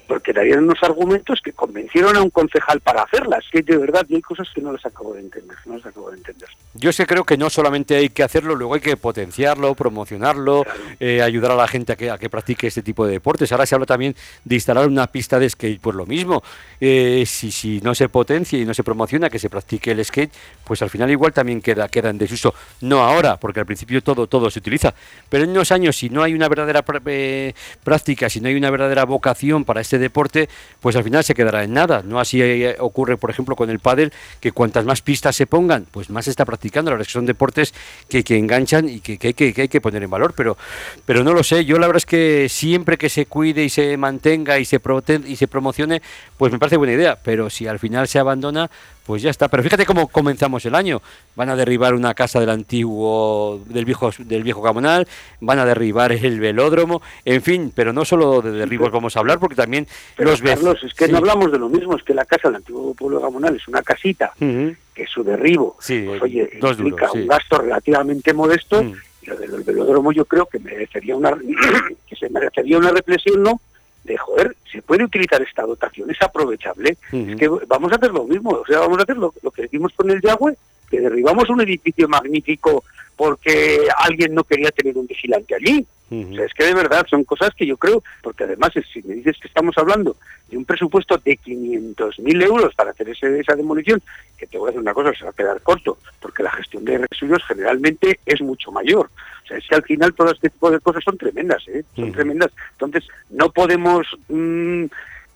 porque 0.07 0.33
darían 0.33 0.63
unos 0.63 0.81
argumentos 0.83 1.39
que 1.43 1.53
convencieron 1.53 2.15
a 2.15 2.21
un 2.21 2.29
concejal 2.29 2.79
para 2.81 3.03
hacerlas, 3.03 3.43
que 3.51 3.61
de 3.61 3.77
verdad 3.77 4.05
hay 4.09 4.21
cosas 4.21 4.47
que 4.53 4.61
no 4.61 4.71
las 4.71 4.85
acabo 4.85 5.13
de 5.13 5.21
entender, 5.21 5.57
no 5.65 5.77
las 5.77 5.85
acabo 5.85 6.11
de 6.11 6.17
entender. 6.17 6.49
Yo 6.73 6.91
sé 6.91 7.05
creo 7.05 7.23
que 7.23 7.37
no 7.37 7.49
solamente 7.49 7.95
hay 7.95 8.09
que 8.09 8.23
hacerlo, 8.23 8.55
luego 8.55 8.73
hay 8.73 8.81
que 8.81 8.97
potenciarlo, 8.97 9.75
promocionarlo, 9.75 10.65
eh, 10.99 11.21
ayudar 11.21 11.51
a 11.51 11.55
la 11.55 11.67
gente 11.67 11.93
a 11.93 11.95
que, 11.95 12.09
a 12.09 12.17
que 12.17 12.29
practique 12.29 12.67
este 12.67 12.81
tipo 12.81 13.05
de 13.05 13.13
deportes. 13.13 13.51
Ahora 13.51 13.65
se 13.65 13.75
habla 13.75 13.85
también 13.85 14.15
de 14.43 14.55
instalar 14.55 14.87
una 14.87 15.07
pista 15.07 15.39
de 15.39 15.49
skate, 15.49 15.79
pues 15.79 15.95
lo 15.95 16.05
mismo. 16.05 16.43
Eh, 16.79 17.23
si, 17.25 17.51
si 17.51 17.79
no 17.81 17.95
se 17.95 18.09
potencia 18.09 18.59
y 18.59 18.65
no 18.65 18.73
se 18.73 18.83
promociona 18.83 19.29
que 19.29 19.39
se 19.39 19.49
practique 19.49 19.91
el 19.91 20.03
skate, 20.03 20.31
pues 20.63 20.81
al 20.81 20.89
final 20.89 21.09
igual 21.11 21.33
también 21.33 21.61
queda, 21.61 21.87
queda 21.89 22.09
en 22.09 22.17
desuso. 22.17 22.53
No 22.81 23.03
ahora, 23.03 23.37
porque 23.37 23.59
al 23.59 23.65
principio 23.65 24.01
todo, 24.01 24.27
todo 24.27 24.49
se 24.49 24.59
utiliza, 24.59 24.93
pero 25.29 25.43
en 25.43 25.51
unos 25.51 25.71
años 25.71 25.97
si 25.97 26.09
no 26.09 26.23
hay 26.23 26.33
una 26.33 26.49
verdadera 26.49 26.83
eh, 27.05 27.53
práctica, 27.83 28.29
si 28.29 28.41
no 28.41 28.47
hay 28.47 28.55
una 28.55 28.71
verdadera 28.71 29.05
vocación 29.05 29.63
para 29.63 29.81
este 29.81 29.92
este 29.93 29.99
deporte, 29.99 30.49
pues 30.81 30.95
al 30.95 31.03
final 31.03 31.23
se 31.23 31.35
quedará 31.35 31.63
en 31.63 31.73
nada. 31.73 32.01
No 32.03 32.19
así 32.19 32.41
eh, 32.41 32.75
ocurre, 32.79 33.15
por 33.15 33.29
ejemplo, 33.29 33.55
con 33.55 33.69
el 33.69 33.79
pádel, 33.79 34.11
que 34.39 34.51
cuantas 34.51 34.85
más 34.85 35.01
pistas 35.01 35.35
se 35.35 35.45
pongan, 35.45 35.85
pues 35.91 36.09
más 36.09 36.25
se 36.25 36.31
está 36.31 36.45
practicando. 36.45 36.89
La 36.89 36.95
verdad 36.95 37.03
es 37.03 37.09
que 37.09 37.13
son 37.13 37.27
deportes 37.27 37.75
que, 38.09 38.23
que 38.23 38.37
enganchan 38.37 38.89
y 38.89 39.01
que, 39.01 39.19
que, 39.19 39.27
hay 39.27 39.33
que, 39.35 39.53
hay 39.55 39.67
que 39.67 39.81
poner 39.81 40.01
en 40.01 40.09
valor, 40.09 40.33
pero, 40.35 40.57
pero 41.05 41.23
no 41.23 41.33
lo 41.33 41.43
sé. 41.43 41.65
Yo 41.65 41.77
la 41.77 41.85
verdad 41.85 41.97
es 41.97 42.07
que 42.07 42.49
siempre 42.49 42.97
que 42.97 43.09
se 43.09 43.27
cuide 43.27 43.63
y 43.63 43.69
se 43.69 43.95
mantenga 43.97 44.57
y 44.57 44.65
se, 44.65 44.81
y 45.27 45.35
se 45.35 45.47
promocione, 45.47 46.01
pues 46.37 46.51
me 46.51 46.57
parece 46.57 46.77
buena 46.77 46.93
idea, 46.93 47.19
pero 47.21 47.51
si 47.51 47.67
al 47.67 47.77
final 47.77 48.07
se 48.07 48.17
abandona, 48.17 48.71
pues 49.05 49.21
ya 49.21 49.29
está. 49.29 49.47
Pero 49.47 49.63
fíjate 49.63 49.85
cómo 49.85 50.07
comenzamos 50.07 50.65
el 50.65 50.75
año. 50.75 51.01
Van 51.35 51.49
a 51.49 51.55
derribar 51.55 51.93
una 51.93 52.13
casa 52.13 52.39
del 52.39 52.49
antiguo, 52.49 53.61
del 53.65 53.85
viejo, 53.85 54.11
del 54.17 54.43
viejo 54.43 54.61
Gamonal, 54.61 55.07
van 55.41 55.59
a 55.59 55.65
derribar 55.65 56.11
el 56.11 56.39
velódromo, 56.39 57.01
en 57.25 57.41
fin, 57.41 57.71
pero 57.75 57.93
no 57.93 58.05
solo 58.05 58.41
de 58.41 58.51
derribos 58.51 58.91
vamos 58.91 59.15
a 59.15 59.19
hablar, 59.19 59.39
porque 59.39 59.55
también 59.55 59.87
los 60.17 60.41
Carlos, 60.41 60.83
es 60.83 60.93
que 60.93 61.07
no 61.07 61.17
hablamos 61.17 61.51
de 61.51 61.59
lo 61.59 61.69
mismo, 61.69 61.95
es 61.95 62.03
que 62.03 62.13
la 62.13 62.25
casa 62.25 62.47
del 62.49 62.57
antiguo 62.57 62.93
pueblo 62.93 63.19
Gamonal 63.19 63.55
es 63.55 63.67
una 63.67 63.81
casita, 63.81 64.33
que 64.39 65.07
su 65.07 65.23
derribo, 65.23 65.75
pues, 65.75 66.21
oye, 66.21 66.49
implica 66.61 67.11
un 67.11 67.27
gasto 67.27 67.57
relativamente 67.57 68.33
modesto, 68.33 68.83
mm. 68.83 68.93
y 69.23 69.25
lo 69.27 69.35
del 69.37 69.63
velódromo 69.63 70.11
yo 70.11 70.25
creo 70.25 70.45
que 70.45 70.59
merecería 70.59 71.15
una 71.15 71.31
que 72.07 72.15
se 72.15 72.29
merecería 72.29 72.77
una 72.77 72.91
reflexión, 72.91 73.41
¿no? 73.41 73.59
De 74.03 74.17
joder, 74.17 74.55
se 74.71 74.81
puede 74.81 75.03
utilizar 75.03 75.41
esta 75.41 75.63
dotación, 75.63 76.09
es 76.09 76.21
aprovechable. 76.21 76.97
Es 77.11 77.35
que 77.37 77.47
vamos 77.67 77.91
a 77.91 77.95
hacer 77.95 78.11
lo 78.11 78.25
mismo, 78.25 78.51
o 78.51 78.65
sea, 78.65 78.79
vamos 78.79 78.99
a 78.99 79.03
hacer 79.03 79.17
lo, 79.17 79.31
que 79.31 79.65
hicimos 79.65 79.93
con 79.93 80.09
el 80.09 80.21
Yagüe, 80.21 80.57
que 80.89 80.99
derribamos 80.99 81.49
un 81.49 81.61
edificio 81.61 82.07
magnífico 82.07 82.83
porque 83.15 83.87
alguien 83.97 84.33
no 84.33 84.43
quería 84.43 84.71
tener 84.71 84.97
un 84.97 85.07
vigilante 85.07 85.55
allí. 85.55 85.85
O 86.11 86.35
sea, 86.35 86.45
es 86.45 86.53
que 86.53 86.65
de 86.65 86.75
verdad 86.75 87.07
son 87.09 87.23
cosas 87.23 87.55
que 87.55 87.65
yo 87.65 87.75
creo, 87.75 88.03
porque 88.21 88.43
además 88.43 88.71
si 88.93 89.01
me 89.01 89.15
dices 89.15 89.35
que 89.41 89.47
estamos 89.47 89.75
hablando 89.79 90.15
de 90.47 90.57
un 90.57 90.65
presupuesto 90.65 91.17
de 91.17 91.39
500.000 91.39 92.43
euros 92.43 92.75
para 92.75 92.91
hacer 92.91 93.09
ese, 93.09 93.39
esa 93.39 93.55
demolición, 93.55 93.99
que 94.37 94.45
te 94.45 94.59
voy 94.59 94.67
a 94.67 94.71
decir 94.71 94.81
una 94.81 94.93
cosa, 94.93 95.11
se 95.17 95.23
va 95.23 95.31
a 95.31 95.33
quedar 95.33 95.59
corto, 95.61 95.97
porque 96.19 96.43
la 96.43 96.51
gestión 96.51 96.85
de 96.85 96.99
residuos 96.99 97.43
generalmente 97.47 98.19
es 98.27 98.41
mucho 98.41 98.71
mayor. 98.71 99.09
O 99.43 99.47
sea, 99.47 99.57
es 99.57 99.65
que 99.67 99.73
al 99.73 99.83
final 99.83 100.13
todo 100.13 100.31
este 100.31 100.51
tipo 100.51 100.69
de 100.69 100.79
cosas 100.79 101.03
son 101.03 101.17
tremendas, 101.17 101.67
¿eh? 101.67 101.83
son 101.95 102.11
tremendas. 102.11 102.51
Entonces, 102.73 103.05
no 103.31 103.49
podemos... 103.49 104.05
Mm, 104.27 104.85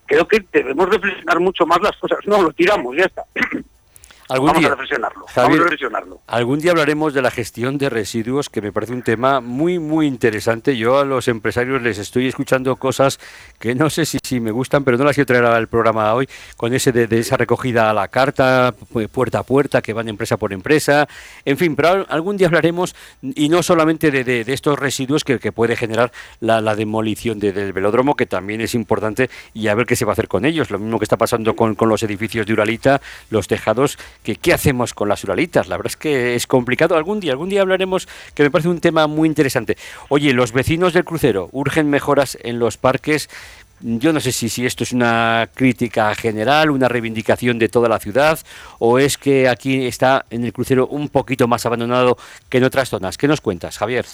creo 0.06 0.28
que 0.28 0.44
debemos 0.54 0.90
reflexionar 0.90 1.40
mucho 1.40 1.66
más 1.66 1.82
las 1.82 1.98
cosas. 1.98 2.20
No, 2.26 2.42
lo 2.42 2.52
tiramos, 2.52 2.96
ya 2.96 3.06
está. 3.06 3.24
Algún 4.30 4.48
vamos 4.48 4.60
día, 4.60 4.68
a 4.68 4.72
reflexionarlo. 4.72 5.26
vamos 5.36 5.58
a 5.58 5.62
reflexionarlo. 5.62 6.22
Algún 6.28 6.60
día 6.60 6.72
hablaremos 6.72 7.14
de 7.14 7.22
la 7.22 7.32
gestión 7.32 7.78
de 7.78 7.90
residuos, 7.90 8.50
que 8.50 8.62
me 8.62 8.74
parece 8.74 8.92
un 8.92 9.02
tema 9.02 9.40
muy, 9.40 9.80
muy 9.80 10.06
interesante. 10.06 10.76
Yo 10.76 11.00
a 11.00 11.06
los 11.06 11.30
empresarios 11.30 11.82
les 11.82 11.98
estoy 11.98 12.28
escuchando 12.28 12.76
cosas 12.76 13.20
que 13.60 13.74
no 13.74 13.90
sé 13.90 14.06
si, 14.06 14.20
si 14.22 14.40
me 14.42 14.52
gustan, 14.52 14.84
pero 14.84 14.98
no 14.98 15.06
las 15.06 15.16
quiero 15.16 15.28
traer 15.28 15.46
al 15.46 15.68
programa 15.68 16.14
hoy, 16.14 16.28
con 16.58 16.74
ese 16.74 16.92
de, 16.92 17.08
esa 17.18 17.38
recogida 17.38 17.90
a 17.90 17.94
la 17.94 18.10
carta, 18.10 18.74
puerta 19.12 19.40
a 19.40 19.44
puerta, 19.44 19.82
que 19.82 19.94
van 19.94 20.10
empresa 20.10 20.36
por 20.36 20.52
empresa. 20.52 21.08
En 21.46 21.58
fin, 21.58 21.76
pero 21.76 22.06
algún 22.10 22.36
día 22.36 22.48
hablaremos, 22.48 22.96
y 23.22 23.48
no 23.48 23.64
solamente 23.64 24.12
de, 24.12 24.42
estos 24.48 24.78
residuos 24.78 25.24
que, 25.24 25.38
puede 25.52 25.78
generar 25.78 26.12
la, 26.42 26.76
demolición 26.76 27.40
del 27.40 27.72
velódromo, 27.72 28.16
que 28.16 28.26
también 28.26 28.60
es 28.60 28.76
importante, 28.76 29.30
y 29.54 29.70
a 29.70 29.76
ver 29.76 29.86
qué 29.86 29.96
se 29.96 30.04
va 30.04 30.12
a 30.12 30.14
hacer 30.14 30.28
con 30.28 30.44
ellos. 30.44 30.70
Lo 30.70 30.80
mismo 30.80 31.00
que 31.00 31.06
está 31.06 31.18
pasando 31.18 31.56
con, 31.56 31.76
con 31.76 31.88
los 31.88 32.04
edificios 32.04 32.46
de 32.46 32.54
Uralita, 32.54 33.02
los 33.30 33.48
tejados 33.48 33.98
qué 34.24 34.54
hacemos 34.54 34.94
con 34.94 35.10
las 35.10 35.24
uralitas. 35.24 35.68
La 35.68 35.78
verdad 35.78 35.92
es 35.92 35.98
que 35.98 36.36
es 36.36 36.48
complicado. 36.48 36.96
Algún 36.96 37.20
día, 37.20 37.32
algún 37.32 37.50
día 37.50 37.62
hablaremos, 37.62 38.08
que 38.34 38.44
me 38.44 38.52
parece 38.52 38.70
un 38.70 38.80
tema 38.80 39.08
muy 39.08 39.28
interesante. 39.28 39.78
Oye, 40.10 40.34
los 40.34 40.52
vecinos 40.52 40.94
del 40.94 41.06
crucero 41.06 41.50
urgen 41.52 41.90
mejoras 41.90 42.38
en 42.42 42.60
los 42.60 42.78
parques. 42.78 43.30
Yo 43.80 44.12
no 44.12 44.20
sé 44.20 44.32
si, 44.32 44.50
si 44.50 44.66
esto 44.66 44.84
es 44.84 44.92
una 44.92 45.50
crítica 45.54 46.14
general, 46.16 46.72
una 46.72 46.88
reivindicación 46.88 47.60
de 47.60 47.70
toda 47.70 47.88
la 47.88 48.00
ciudad, 48.00 48.40
o 48.80 48.98
es 48.98 49.20
que 49.20 49.48
aquí 49.48 49.86
está 49.86 50.26
en 50.32 50.44
el 50.46 50.52
crucero 50.52 50.88
un 50.88 51.10
poquito 51.10 51.48
más 51.48 51.66
abandonado 51.66 52.18
que 52.50 52.58
en 52.58 52.64
otras 52.64 52.90
zonas. 52.90 53.18
¿Qué 53.18 53.28
nos 53.28 53.40
cuentas, 53.40 53.78
Javier? 53.78 54.06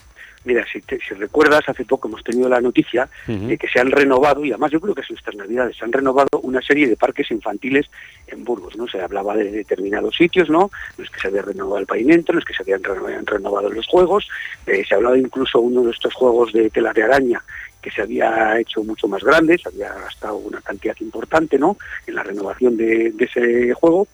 Mira, 0.46 0.66
si, 0.72 0.82
si, 0.82 1.14
recuerdas, 1.14 1.62
hace 1.68 1.86
poco 1.86 2.08
hemos 2.08 2.24
tenido 2.24 2.50
la 2.50 2.60
noticia 2.60 3.08
de 3.28 3.58
que 3.58 3.68
se 3.68 3.80
han 3.80 3.92
renovado, 3.92 4.44
y 4.44 4.52
además 4.52 4.72
yo 4.72 4.82
creo 4.82 4.94
que 4.94 5.04
son 5.04 5.18
estas 5.18 5.36
navidades, 5.36 5.78
se 5.78 5.86
han 5.86 5.94
renovado 5.94 6.28
una 6.42 6.62
serie 6.62 6.88
de 6.88 6.98
parques 6.98 7.32
infantiles 7.32 7.90
en 8.28 8.44
Burgos, 8.44 8.76
¿no? 8.76 8.88
Se 8.88 9.02
hablaba 9.02 9.36
de 9.36 9.52
determinados 9.52 10.16
sitios, 10.16 10.50
¿no? 10.50 10.70
Los 10.98 11.10
que 11.10 11.22
se 11.22 11.28
había 11.28 11.44
renovado 11.44 11.78
el 11.78 11.86
pavimento, 11.86 12.34
los 12.34 12.44
que 12.44 12.54
se 12.54 12.64
habían 12.64 12.84
renovado, 13.26 13.70
los 13.70 13.88
juegos, 13.88 14.28
eh, 14.68 14.84
se 14.88 14.96
hablaba 14.96 15.18
incluso 15.18 15.62
uno 15.62 15.84
de 15.84 15.92
estos 15.92 16.14
juegos 16.14 16.52
de 16.52 16.70
tela 16.70 16.92
de 16.92 17.04
araña 17.04 17.42
que 17.82 17.92
se 17.92 18.02
había 18.02 18.60
hecho 18.60 18.84
mucho 18.84 19.08
más 19.08 19.24
grande, 19.24 19.58
se 19.58 19.68
había 19.68 19.94
gastado 19.94 20.38
una 20.38 20.62
cantidad 20.62 20.96
importante, 21.02 21.58
¿no? 21.58 21.78
En 22.08 22.16
la 22.16 22.24
renovación 22.24 22.78
de, 22.78 23.12
de 23.12 23.26
ese 23.26 23.74
juego, 23.74 24.08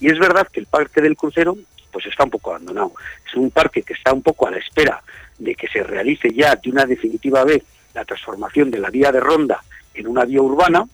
y 0.00 0.10
es 0.10 0.18
verdad 0.18 0.48
que 0.52 0.60
el 0.60 0.66
parque 0.66 1.00
del 1.00 1.16
crucero 1.16 1.56
pues 1.92 2.06
está 2.06 2.24
un 2.24 2.30
poco 2.30 2.50
abandonado. 2.50 2.92
Es 3.26 3.34
un 3.34 3.50
parque 3.50 3.82
que 3.82 3.92
está 3.92 4.12
un 4.12 4.22
poco 4.22 4.48
a 4.48 4.50
la 4.50 4.58
espera 4.58 5.02
de 5.38 5.54
que 5.54 5.68
se 5.68 5.82
realice 5.82 6.32
ya 6.32 6.56
de 6.56 6.70
una 6.70 6.86
definitiva 6.86 7.44
vez 7.44 7.62
la 7.94 8.04
transformación 8.04 8.70
de 8.70 8.78
la 8.78 8.90
vía 8.90 9.12
de 9.12 9.20
ronda 9.20 9.62
en 9.94 10.06
una 10.06 10.24
vía 10.24 10.40
urbana, 10.40 10.86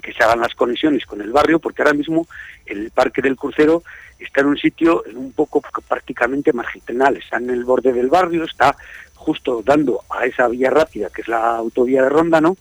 que 0.00 0.12
se 0.12 0.22
hagan 0.22 0.40
las 0.40 0.54
conexiones 0.54 1.04
con 1.04 1.20
el 1.20 1.32
barrio, 1.32 1.58
porque 1.58 1.82
ahora 1.82 1.94
mismo 1.94 2.26
el 2.64 2.90
Parque 2.90 3.20
del 3.20 3.36
Crucero 3.36 3.82
está 4.18 4.40
en 4.40 4.46
un 4.46 4.56
sitio 4.56 5.04
en 5.06 5.16
un 5.16 5.32
poco 5.32 5.60
prácticamente 5.86 6.52
marginal, 6.52 7.16
está 7.16 7.36
en 7.38 7.50
el 7.50 7.64
borde 7.64 7.92
del 7.92 8.08
barrio, 8.08 8.44
está 8.44 8.76
justo 9.14 9.62
dando 9.64 10.00
a 10.08 10.24
esa 10.24 10.48
vía 10.48 10.70
rápida 10.70 11.10
que 11.10 11.22
es 11.22 11.28
la 11.28 11.56
autovía 11.56 12.02
de 12.02 12.08
Ronda, 12.08 12.40
¿no? 12.40 12.56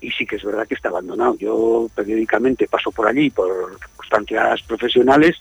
Y 0.00 0.10
sí 0.12 0.26
que 0.26 0.36
es 0.36 0.44
verdad 0.44 0.66
que 0.68 0.74
está 0.74 0.88
abandonado. 0.88 1.36
Yo 1.36 1.88
periódicamente 1.94 2.68
paso 2.68 2.92
por 2.92 3.08
allí 3.08 3.30
por 3.30 3.78
constancias 3.96 4.62
profesionales 4.62 5.36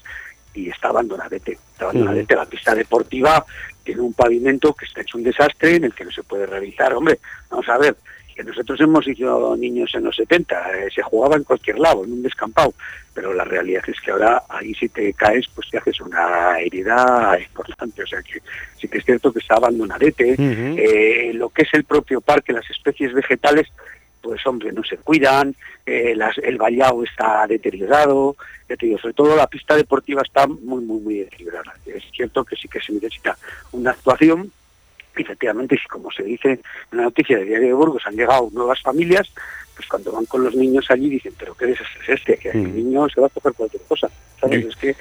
y 0.56 0.70
está 0.70 0.90
abandonadete, 0.90 1.54
está 1.54 1.86
abandonadete. 1.86 2.36
La 2.36 2.46
pista 2.46 2.74
deportiva 2.74 3.46
tiene 3.84 4.02
un 4.02 4.14
pavimento 4.14 4.74
que 4.74 4.86
está 4.86 5.02
hecho 5.02 5.18
un 5.18 5.24
desastre 5.24 5.76
en 5.76 5.86
el 5.86 5.94
que 5.94 6.06
no 6.06 6.12
se 6.12 6.24
puede 6.24 6.46
realizar. 6.46 6.94
Hombre, 6.94 7.20
vamos 7.50 7.68
a 7.70 7.78
ver, 7.78 7.96
que 8.36 8.44
nosotros 8.44 8.80
hemos 8.82 9.06
sido 9.06 9.56
niños 9.56 9.92
en 9.96 10.04
los 10.04 10.16
70, 10.16 10.78
eh, 10.78 10.90
se 10.94 11.02
jugaba 11.02 11.38
en 11.38 11.46
cualquier 11.46 11.80
lado, 11.80 12.04
en 12.04 12.12
un 12.12 12.22
descampado, 12.22 12.74
pero 13.14 13.34
la 13.34 13.46
realidad 13.46 13.84
es 13.88 14.00
que 14.02 14.12
ahora 14.12 14.44
ahí 14.50 14.74
si 14.76 14.90
te 14.90 15.14
caes, 15.14 15.48
pues 15.56 15.70
te 15.70 15.78
haces 15.78 16.02
una 16.02 16.60
herida 16.60 17.38
importante, 17.40 18.04
o 18.04 18.08
sea 18.08 18.22
que 18.22 18.42
sí 18.78 18.90
que 18.90 18.98
es 18.98 19.06
cierto 19.06 19.32
que 19.32 19.40
está 19.40 19.56
abandonadete. 19.56 20.36
Eh, 20.38 21.32
lo 21.34 21.50
que 21.50 21.62
es 21.62 21.74
el 21.74 21.86
propio 21.86 22.20
parque, 22.20 22.52
las 22.52 22.70
especies 22.70 23.14
vegetales, 23.14 23.72
pues 24.26 24.46
hombre, 24.48 24.72
no 24.72 24.84
se 24.84 24.98
cuidan, 24.98 25.56
eh, 25.86 26.18
el 26.42 26.58
vallado 26.58 27.04
está 27.04 27.46
deteriorado, 27.48 28.36
sobre 29.00 29.14
todo 29.14 29.36
la 29.36 29.46
pista 29.46 29.76
deportiva 29.76 30.24
está 30.24 30.48
muy, 30.48 30.84
muy, 30.84 31.00
muy 31.00 31.18
deteriorada. 31.20 31.76
Es 31.86 32.04
cierto 32.12 32.44
que 32.44 32.56
sí 32.56 32.68
que 32.68 32.82
se 32.82 32.92
necesita 32.92 33.38
una 33.72 33.92
actuación, 33.92 34.52
efectivamente, 35.16 35.80
como 35.88 36.10
se 36.12 36.24
dice 36.24 36.60
en 36.92 36.98
la 36.98 37.04
noticia 37.04 37.38
de 37.38 37.46
Diario 37.46 37.68
de 37.68 37.74
Burgos, 37.74 38.02
han 38.08 38.16
llegado 38.16 38.50
nuevas 38.52 38.82
familias, 38.82 39.32
pues 39.76 39.88
cuando 39.88 40.12
van 40.12 40.26
con 40.26 40.44
los 40.44 40.56
niños 40.56 40.90
allí 40.90 41.08
dicen, 41.08 41.34
pero 41.38 41.54
¿qué 41.54 41.68
desastre 41.68 42.02
es 42.02 42.10
este? 42.20 42.38
Que 42.38 42.50
el 42.50 42.68
mm. 42.68 42.76
niño 42.76 43.08
se 43.10 43.22
va 43.22 43.28
a 43.28 43.30
coger 43.30 43.54
cualquier 43.54 43.84
cosa. 43.84 44.10
¿Sabes? 44.42 44.66
Es 44.66 44.76
que 44.76 44.96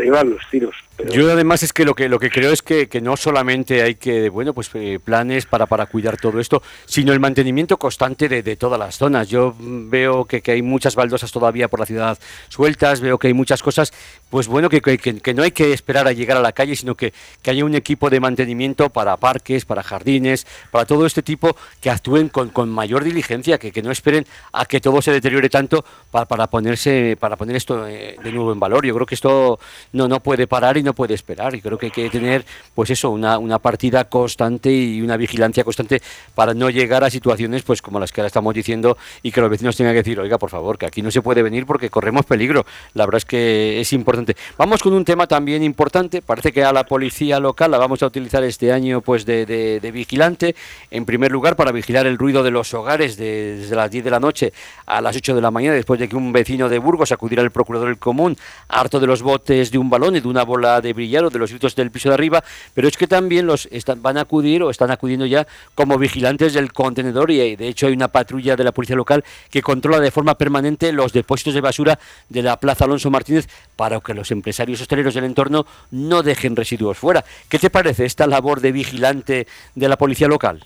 ahí 0.00 0.10
van 0.10 0.30
los 0.30 0.42
tiros. 0.50 0.74
Yo 1.10 1.30
además 1.30 1.62
es 1.64 1.72
que 1.72 1.84
lo 1.84 1.94
que 1.94 2.08
lo 2.08 2.20
que 2.20 2.30
creo 2.30 2.52
es 2.52 2.62
que, 2.62 2.88
que 2.88 3.00
no 3.00 3.16
solamente 3.16 3.82
hay 3.82 3.96
que, 3.96 4.28
bueno, 4.28 4.54
pues 4.54 4.70
eh, 4.74 5.00
planes 5.02 5.44
para, 5.44 5.66
para 5.66 5.86
cuidar 5.86 6.16
todo 6.16 6.38
esto, 6.38 6.62
sino 6.86 7.12
el 7.12 7.18
mantenimiento 7.18 7.78
constante 7.78 8.28
de, 8.28 8.44
de 8.44 8.56
todas 8.56 8.78
las 8.78 8.96
zonas. 8.96 9.28
Yo 9.28 9.56
veo 9.58 10.24
que, 10.24 10.40
que, 10.40 10.52
hay 10.52 10.62
muchas 10.62 10.94
baldosas 10.94 11.32
todavía 11.32 11.66
por 11.66 11.80
la 11.80 11.86
ciudad 11.86 12.18
sueltas, 12.48 13.00
veo 13.00 13.18
que 13.18 13.26
hay 13.26 13.34
muchas 13.34 13.60
cosas, 13.62 13.92
pues 14.30 14.46
bueno, 14.46 14.68
que, 14.68 14.80
que 14.80 15.34
no 15.34 15.42
hay 15.42 15.50
que 15.50 15.72
esperar 15.72 16.06
a 16.06 16.12
llegar 16.12 16.36
a 16.36 16.40
la 16.40 16.52
calle, 16.52 16.76
sino 16.76 16.94
que, 16.94 17.12
haya 17.46 17.64
un 17.64 17.74
equipo 17.74 18.08
de 18.08 18.20
mantenimiento 18.20 18.90
para 18.90 19.16
parques, 19.16 19.64
para 19.64 19.82
jardines, 19.82 20.46
para 20.70 20.86
todo 20.86 21.06
este 21.06 21.22
tipo, 21.22 21.56
que 21.80 21.90
actúen 21.90 22.28
con, 22.28 22.50
con 22.50 22.68
mayor 22.68 23.04
diligencia, 23.04 23.58
que, 23.58 23.72
que 23.72 23.82
no 23.82 23.90
esperen 23.90 24.26
a 24.52 24.64
que 24.64 24.80
todo 24.80 25.02
se 25.02 25.12
deteriore 25.12 25.50
tanto 25.50 25.84
para, 26.10 26.26
para 26.26 26.46
ponerse, 26.48 27.16
para 27.18 27.36
poner 27.36 27.56
esto 27.56 27.86
eh, 27.86 28.16
de 28.22 28.32
nuevo 28.32 28.52
en 28.52 28.60
valor. 28.60 28.86
Yo 28.86 28.94
creo 28.94 29.06
que 29.06 29.14
esto 29.14 29.58
no, 29.92 30.08
no 30.08 30.20
puede 30.20 30.46
parar 30.46 30.76
y 30.76 30.82
no 30.82 30.94
puede 30.94 31.14
esperar. 31.14 31.54
Y 31.54 31.60
creo 31.60 31.78
que 31.78 31.86
hay 31.86 31.92
que 31.92 32.10
tener, 32.10 32.44
pues 32.74 32.90
eso, 32.90 33.10
una, 33.10 33.38
una 33.38 33.58
partida 33.58 34.04
constante 34.04 34.72
y 34.72 35.00
una 35.02 35.16
vigilancia 35.16 35.64
constante 35.64 36.00
para 36.34 36.54
no 36.54 36.70
llegar 36.70 37.04
a 37.04 37.10
situaciones 37.10 37.62
pues 37.62 37.82
como 37.82 38.00
las 38.00 38.12
que 38.12 38.20
ahora 38.20 38.28
estamos 38.28 38.54
diciendo 38.54 38.96
y 39.22 39.32
que 39.32 39.40
los 39.40 39.50
vecinos 39.50 39.76
tengan 39.76 39.94
que 39.94 39.98
decir, 39.98 40.18
oiga, 40.20 40.38
por 40.38 40.50
favor, 40.50 40.78
que 40.78 40.86
aquí 40.86 41.02
no 41.02 41.10
se 41.10 41.22
puede 41.22 41.42
venir 41.42 41.66
porque 41.66 41.90
corremos 41.90 42.24
peligro. 42.26 42.64
La 42.94 43.06
verdad 43.06 43.18
es 43.18 43.24
que 43.24 43.80
es 43.80 43.92
importante. 43.92 44.36
Vamos 44.56 44.82
con 44.82 44.92
un 44.92 45.04
tema 45.04 45.26
también 45.26 45.62
importante. 45.62 46.22
Parece 46.22 46.52
que 46.52 46.64
a 46.64 46.72
la 46.72 46.84
policía 46.84 47.40
local 47.40 47.70
la 47.70 47.78
vamos 47.78 48.02
a 48.02 48.06
utilizar 48.06 48.42
este 48.44 48.72
año 48.72 49.00
pues 49.00 49.24
de, 49.26 49.46
de, 49.46 49.90
vigilante. 49.90 50.54
En 50.90 51.04
primer 51.04 51.30
lugar, 51.30 51.56
para 51.56 51.72
vigilar 51.72 52.06
el 52.06 52.18
ruido 52.18 52.42
de 52.42 52.50
los 52.50 52.74
hogares 52.74 53.16
desde 53.16 53.74
las 53.76 53.90
10 53.90 54.04
de 54.04 54.10
la 54.10 54.20
noche 54.20 54.52
a 54.86 55.00
las 55.00 55.16
8 55.16 55.34
de 55.34 55.40
la 55.40 55.50
mañana, 55.50 55.74
después 55.74 56.00
de 56.00 56.08
que 56.08 56.16
un 56.16 56.32
vecino 56.32 56.68
de 56.68 56.78
Burgos 56.78 57.12
acudiera 57.12 57.42
al 57.42 57.50
procurador 57.50 57.88
del 57.88 57.98
común, 57.98 58.36
harto 58.68 59.00
de 59.00 59.06
los 59.06 59.22
botes 59.22 59.70
de 59.74 59.78
un 59.78 59.90
balón 59.90 60.14
y 60.14 60.20
de 60.20 60.28
una 60.28 60.44
bola 60.44 60.80
de 60.80 60.92
brillar 60.92 61.24
o 61.24 61.30
de 61.30 61.38
los 61.38 61.50
gritos 61.50 61.74
del 61.74 61.90
piso 61.90 62.08
de 62.08 62.14
arriba, 62.14 62.44
pero 62.74 62.86
es 62.86 62.96
que 62.96 63.08
también 63.08 63.44
los 63.46 63.66
están, 63.72 64.00
van 64.00 64.16
a 64.18 64.20
acudir 64.20 64.62
o 64.62 64.70
están 64.70 64.92
acudiendo 64.92 65.26
ya 65.26 65.46
como 65.74 65.98
vigilantes 65.98 66.54
del 66.54 66.72
contenedor 66.72 67.32
y 67.32 67.56
de 67.56 67.66
hecho 67.66 67.88
hay 67.88 67.92
una 67.92 68.08
patrulla 68.08 68.54
de 68.54 68.62
la 68.62 68.70
policía 68.70 68.94
local 68.94 69.24
que 69.50 69.62
controla 69.62 69.98
de 69.98 70.12
forma 70.12 70.36
permanente 70.36 70.92
los 70.92 71.12
depósitos 71.12 71.54
de 71.54 71.60
basura 71.60 71.98
de 72.28 72.42
la 72.42 72.56
Plaza 72.56 72.84
Alonso 72.84 73.10
Martínez 73.10 73.48
para 73.74 73.98
que 73.98 74.14
los 74.14 74.30
empresarios 74.30 74.80
hosteleros 74.80 75.14
del 75.14 75.24
entorno 75.24 75.66
no 75.90 76.22
dejen 76.22 76.54
residuos 76.54 76.96
fuera. 76.96 77.24
¿Qué 77.48 77.58
te 77.58 77.68
parece 77.68 78.04
esta 78.04 78.28
labor 78.28 78.60
de 78.60 78.70
vigilante 78.70 79.48
de 79.74 79.88
la 79.88 79.96
policía 79.96 80.28
local? 80.28 80.64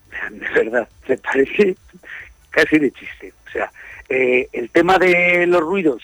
De 0.30 0.48
verdad, 0.50 0.88
me 1.08 1.16
parece 1.16 1.74
casi 2.50 2.78
de 2.78 2.92
chiste. 2.92 3.32
O 3.48 3.50
sea, 3.50 3.72
eh, 4.10 4.46
el 4.52 4.68
tema 4.68 4.98
de 4.98 5.46
los 5.46 5.62
ruidos, 5.62 6.02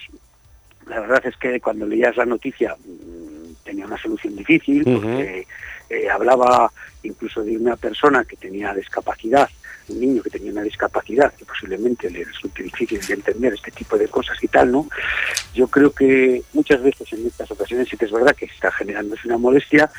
la 0.88 1.00
verdad 1.00 1.26
es 1.26 1.36
que 1.36 1.60
cuando 1.60 1.86
leías 1.86 2.16
la 2.16 2.26
noticia 2.26 2.74
mm, 2.74 3.64
tenía 3.64 3.86
una 3.86 3.98
solución 3.98 4.36
difícil, 4.36 4.84
porque 4.84 5.46
eh, 5.90 6.08
hablaba 6.08 6.72
incluso 7.02 7.42
de 7.42 7.56
una 7.56 7.76
persona 7.76 8.24
que 8.24 8.36
tenía 8.36 8.74
discapacidad, 8.74 9.48
un 9.88 10.00
niño 10.00 10.22
que 10.22 10.30
tenía 10.30 10.52
una 10.52 10.62
discapacidad, 10.62 11.32
que 11.34 11.44
posiblemente 11.44 12.10
le 12.10 12.24
resulte 12.24 12.62
difícil 12.62 13.00
de 13.00 13.14
entender 13.14 13.54
este 13.54 13.70
tipo 13.70 13.96
de 13.96 14.08
cosas 14.08 14.36
y 14.42 14.48
tal, 14.48 14.70
¿no? 14.70 14.86
Yo 15.54 15.66
creo 15.68 15.92
que 15.92 16.42
muchas 16.52 16.82
veces 16.82 17.10
en 17.12 17.26
estas 17.26 17.50
ocasiones 17.50 17.88
sí 17.88 17.96
que 17.96 18.04
es 18.04 18.12
verdad 18.12 18.36
que 18.36 18.46
está 18.46 18.70
generándose 18.72 19.26
una 19.26 19.38
molestia, 19.38 19.90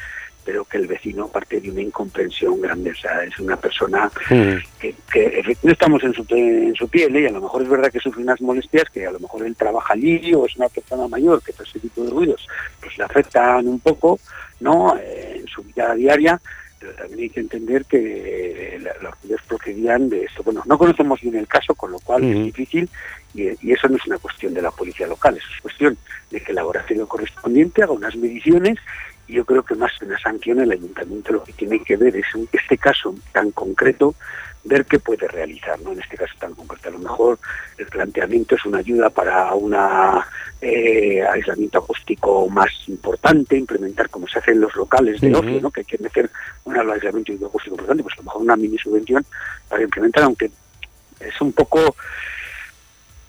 pero 0.43 0.65
que 0.65 0.77
el 0.77 0.87
vecino 0.87 1.27
parte 1.27 1.59
de 1.59 1.69
una 1.69 1.81
incomprensión 1.81 2.59
grande. 2.61 2.91
O 2.91 2.95
sea, 2.95 3.23
es 3.23 3.37
una 3.39 3.57
persona 3.57 4.11
mm. 4.29 4.79
que, 4.79 5.57
no 5.63 5.71
estamos 5.71 6.03
en 6.03 6.13
su, 6.13 6.25
en 6.29 6.75
su 6.75 6.87
piel 6.87 7.15
¿eh? 7.15 7.21
y 7.21 7.25
a 7.27 7.31
lo 7.31 7.41
mejor 7.41 7.61
es 7.61 7.69
verdad 7.69 7.91
que 7.91 7.99
sufre 7.99 8.23
unas 8.23 8.41
molestias 8.41 8.89
que 8.89 9.05
a 9.05 9.11
lo 9.11 9.19
mejor 9.19 9.45
él 9.45 9.55
trabaja 9.55 9.93
allí 9.93 10.33
o 10.33 10.45
es 10.45 10.55
una 10.55 10.69
persona 10.69 11.07
mayor 11.07 11.43
que 11.43 11.53
todo 11.53 11.63
ese 11.63 11.79
tipo 11.79 12.03
de 12.03 12.11
ruidos 12.11 12.47
pues 12.79 12.97
le 12.97 13.03
afectan 13.03 13.67
un 13.67 13.79
poco, 13.79 14.19
¿no? 14.59 14.97
Eh, 14.97 15.37
en 15.39 15.47
su 15.47 15.63
vida 15.63 15.93
diaria, 15.93 16.39
pero 16.79 16.93
también 16.93 17.19
hay 17.19 17.29
que 17.29 17.39
entender 17.41 17.85
que 17.85 18.81
los 19.01 19.15
jueces 19.15 19.45
procedían 19.47 20.09
de 20.09 20.23
esto. 20.23 20.43
Bueno, 20.43 20.63
no 20.65 20.77
conocemos 20.77 21.19
bien 21.21 21.35
el 21.35 21.47
caso, 21.47 21.75
con 21.75 21.91
lo 21.91 21.99
cual 21.99 22.23
es 22.23 22.45
difícil, 22.45 22.89
y, 23.33 23.71
eso 23.71 23.87
no 23.87 23.97
es 23.97 24.05
una 24.05 24.17
cuestión 24.17 24.53
de 24.53 24.61
la 24.61 24.71
policía 24.71 25.07
local, 25.07 25.37
eso 25.37 25.47
es 25.53 25.61
cuestión 25.61 25.97
de 26.31 26.41
que 26.41 26.51
el 26.51 26.55
laboratorio 26.55 27.07
correspondiente 27.07 27.83
haga 27.83 27.91
unas 27.91 28.15
mediciones 28.15 28.77
yo 29.29 29.45
creo 29.45 29.63
que 29.63 29.75
más 29.75 29.91
que 29.99 30.05
una 30.05 30.19
sanción 30.19 30.59
el 30.59 30.71
ayuntamiento 30.71 31.33
lo 31.33 31.43
que 31.43 31.53
tiene 31.53 31.83
que 31.83 31.97
ver 31.97 32.15
es 32.15 32.25
en 32.33 32.47
este 32.51 32.77
caso 32.77 33.15
tan 33.31 33.51
concreto 33.51 34.15
ver 34.63 34.85
qué 34.85 34.99
puede 34.99 35.27
realizar, 35.27 35.79
¿no? 35.81 35.93
En 35.93 36.01
este 36.01 36.17
caso 36.17 36.33
tan 36.39 36.53
concreto. 36.53 36.89
A 36.89 36.91
lo 36.91 36.99
mejor 36.99 37.39
el 37.77 37.85
planteamiento 37.85 38.55
es 38.55 38.65
una 38.65 38.79
ayuda 38.79 39.09
para 39.09 39.53
un 39.53 39.75
eh, 40.61 41.23
aislamiento 41.23 41.79
acústico 41.79 42.49
más 42.49 42.69
importante, 42.87 43.57
implementar 43.57 44.09
como 44.09 44.27
se 44.27 44.39
hace 44.39 44.51
en 44.51 44.61
los 44.61 44.75
locales 44.75 45.21
de 45.21 45.33
ocio, 45.33 45.61
¿no? 45.61 45.71
Que 45.71 45.81
hay 45.81 45.85
que 45.85 45.97
meter 45.99 46.29
un 46.65 46.77
aislamiento 46.77 47.45
acústico 47.45 47.75
importante, 47.75 48.03
pues 48.03 48.15
a 48.15 48.17
lo 48.17 48.23
mejor 48.23 48.41
una 48.41 48.55
mini 48.57 48.77
subvención 48.77 49.25
para 49.69 49.83
implementar, 49.83 50.23
aunque 50.23 50.51
es 51.19 51.41
un 51.41 51.53
poco 51.53 51.95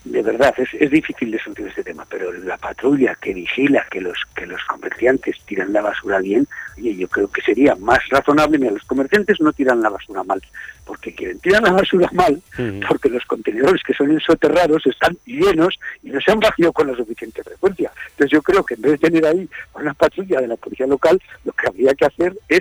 de 0.04 0.22
verdad, 0.22 0.54
es, 0.56 0.68
es 0.72 0.90
difícil 0.90 1.30
de 1.30 1.42
sentir 1.42 1.66
este 1.66 1.84
tema, 1.84 2.06
pero 2.08 2.32
la 2.32 2.56
patrulla 2.56 3.14
que 3.16 3.34
vigila 3.34 3.86
que 3.90 4.00
los 4.00 4.16
que 4.34 4.46
los 4.46 4.62
comerciantes 4.64 5.36
tiran 5.44 5.72
la 5.72 5.82
basura 5.82 6.20
bien, 6.20 6.46
oye, 6.78 6.96
yo 6.96 7.08
creo 7.08 7.28
que 7.28 7.42
sería 7.42 7.74
más 7.76 7.98
razonable, 8.08 8.58
mira, 8.58 8.72
los 8.72 8.84
comerciantes 8.84 9.40
no 9.40 9.52
tiran 9.52 9.82
la 9.82 9.90
basura 9.90 10.24
mal, 10.24 10.40
porque 10.86 11.14
quieren 11.14 11.38
tirar 11.40 11.62
la 11.62 11.72
basura 11.72 12.08
mal, 12.12 12.40
porque 12.88 13.10
los 13.10 13.24
contenedores 13.26 13.82
que 13.82 13.92
son 13.92 14.10
ensoterrados 14.10 14.86
están 14.86 15.16
llenos 15.26 15.78
y 16.02 16.10
no 16.10 16.20
se 16.20 16.32
han 16.32 16.40
vaciado 16.40 16.72
con 16.72 16.86
la 16.86 16.96
suficiente 16.96 17.42
frecuencia. 17.42 17.92
Entonces 18.10 18.30
yo 18.32 18.42
creo 18.42 18.64
que 18.64 18.74
en 18.74 18.82
vez 18.82 18.92
de 18.92 19.10
tener 19.10 19.26
ahí 19.26 19.48
una 19.74 19.92
patrulla 19.92 20.40
de 20.40 20.48
la 20.48 20.56
policía 20.56 20.86
local, 20.86 21.20
lo 21.44 21.52
que 21.52 21.66
habría 21.66 21.94
que 21.94 22.06
hacer 22.06 22.34
es 22.48 22.60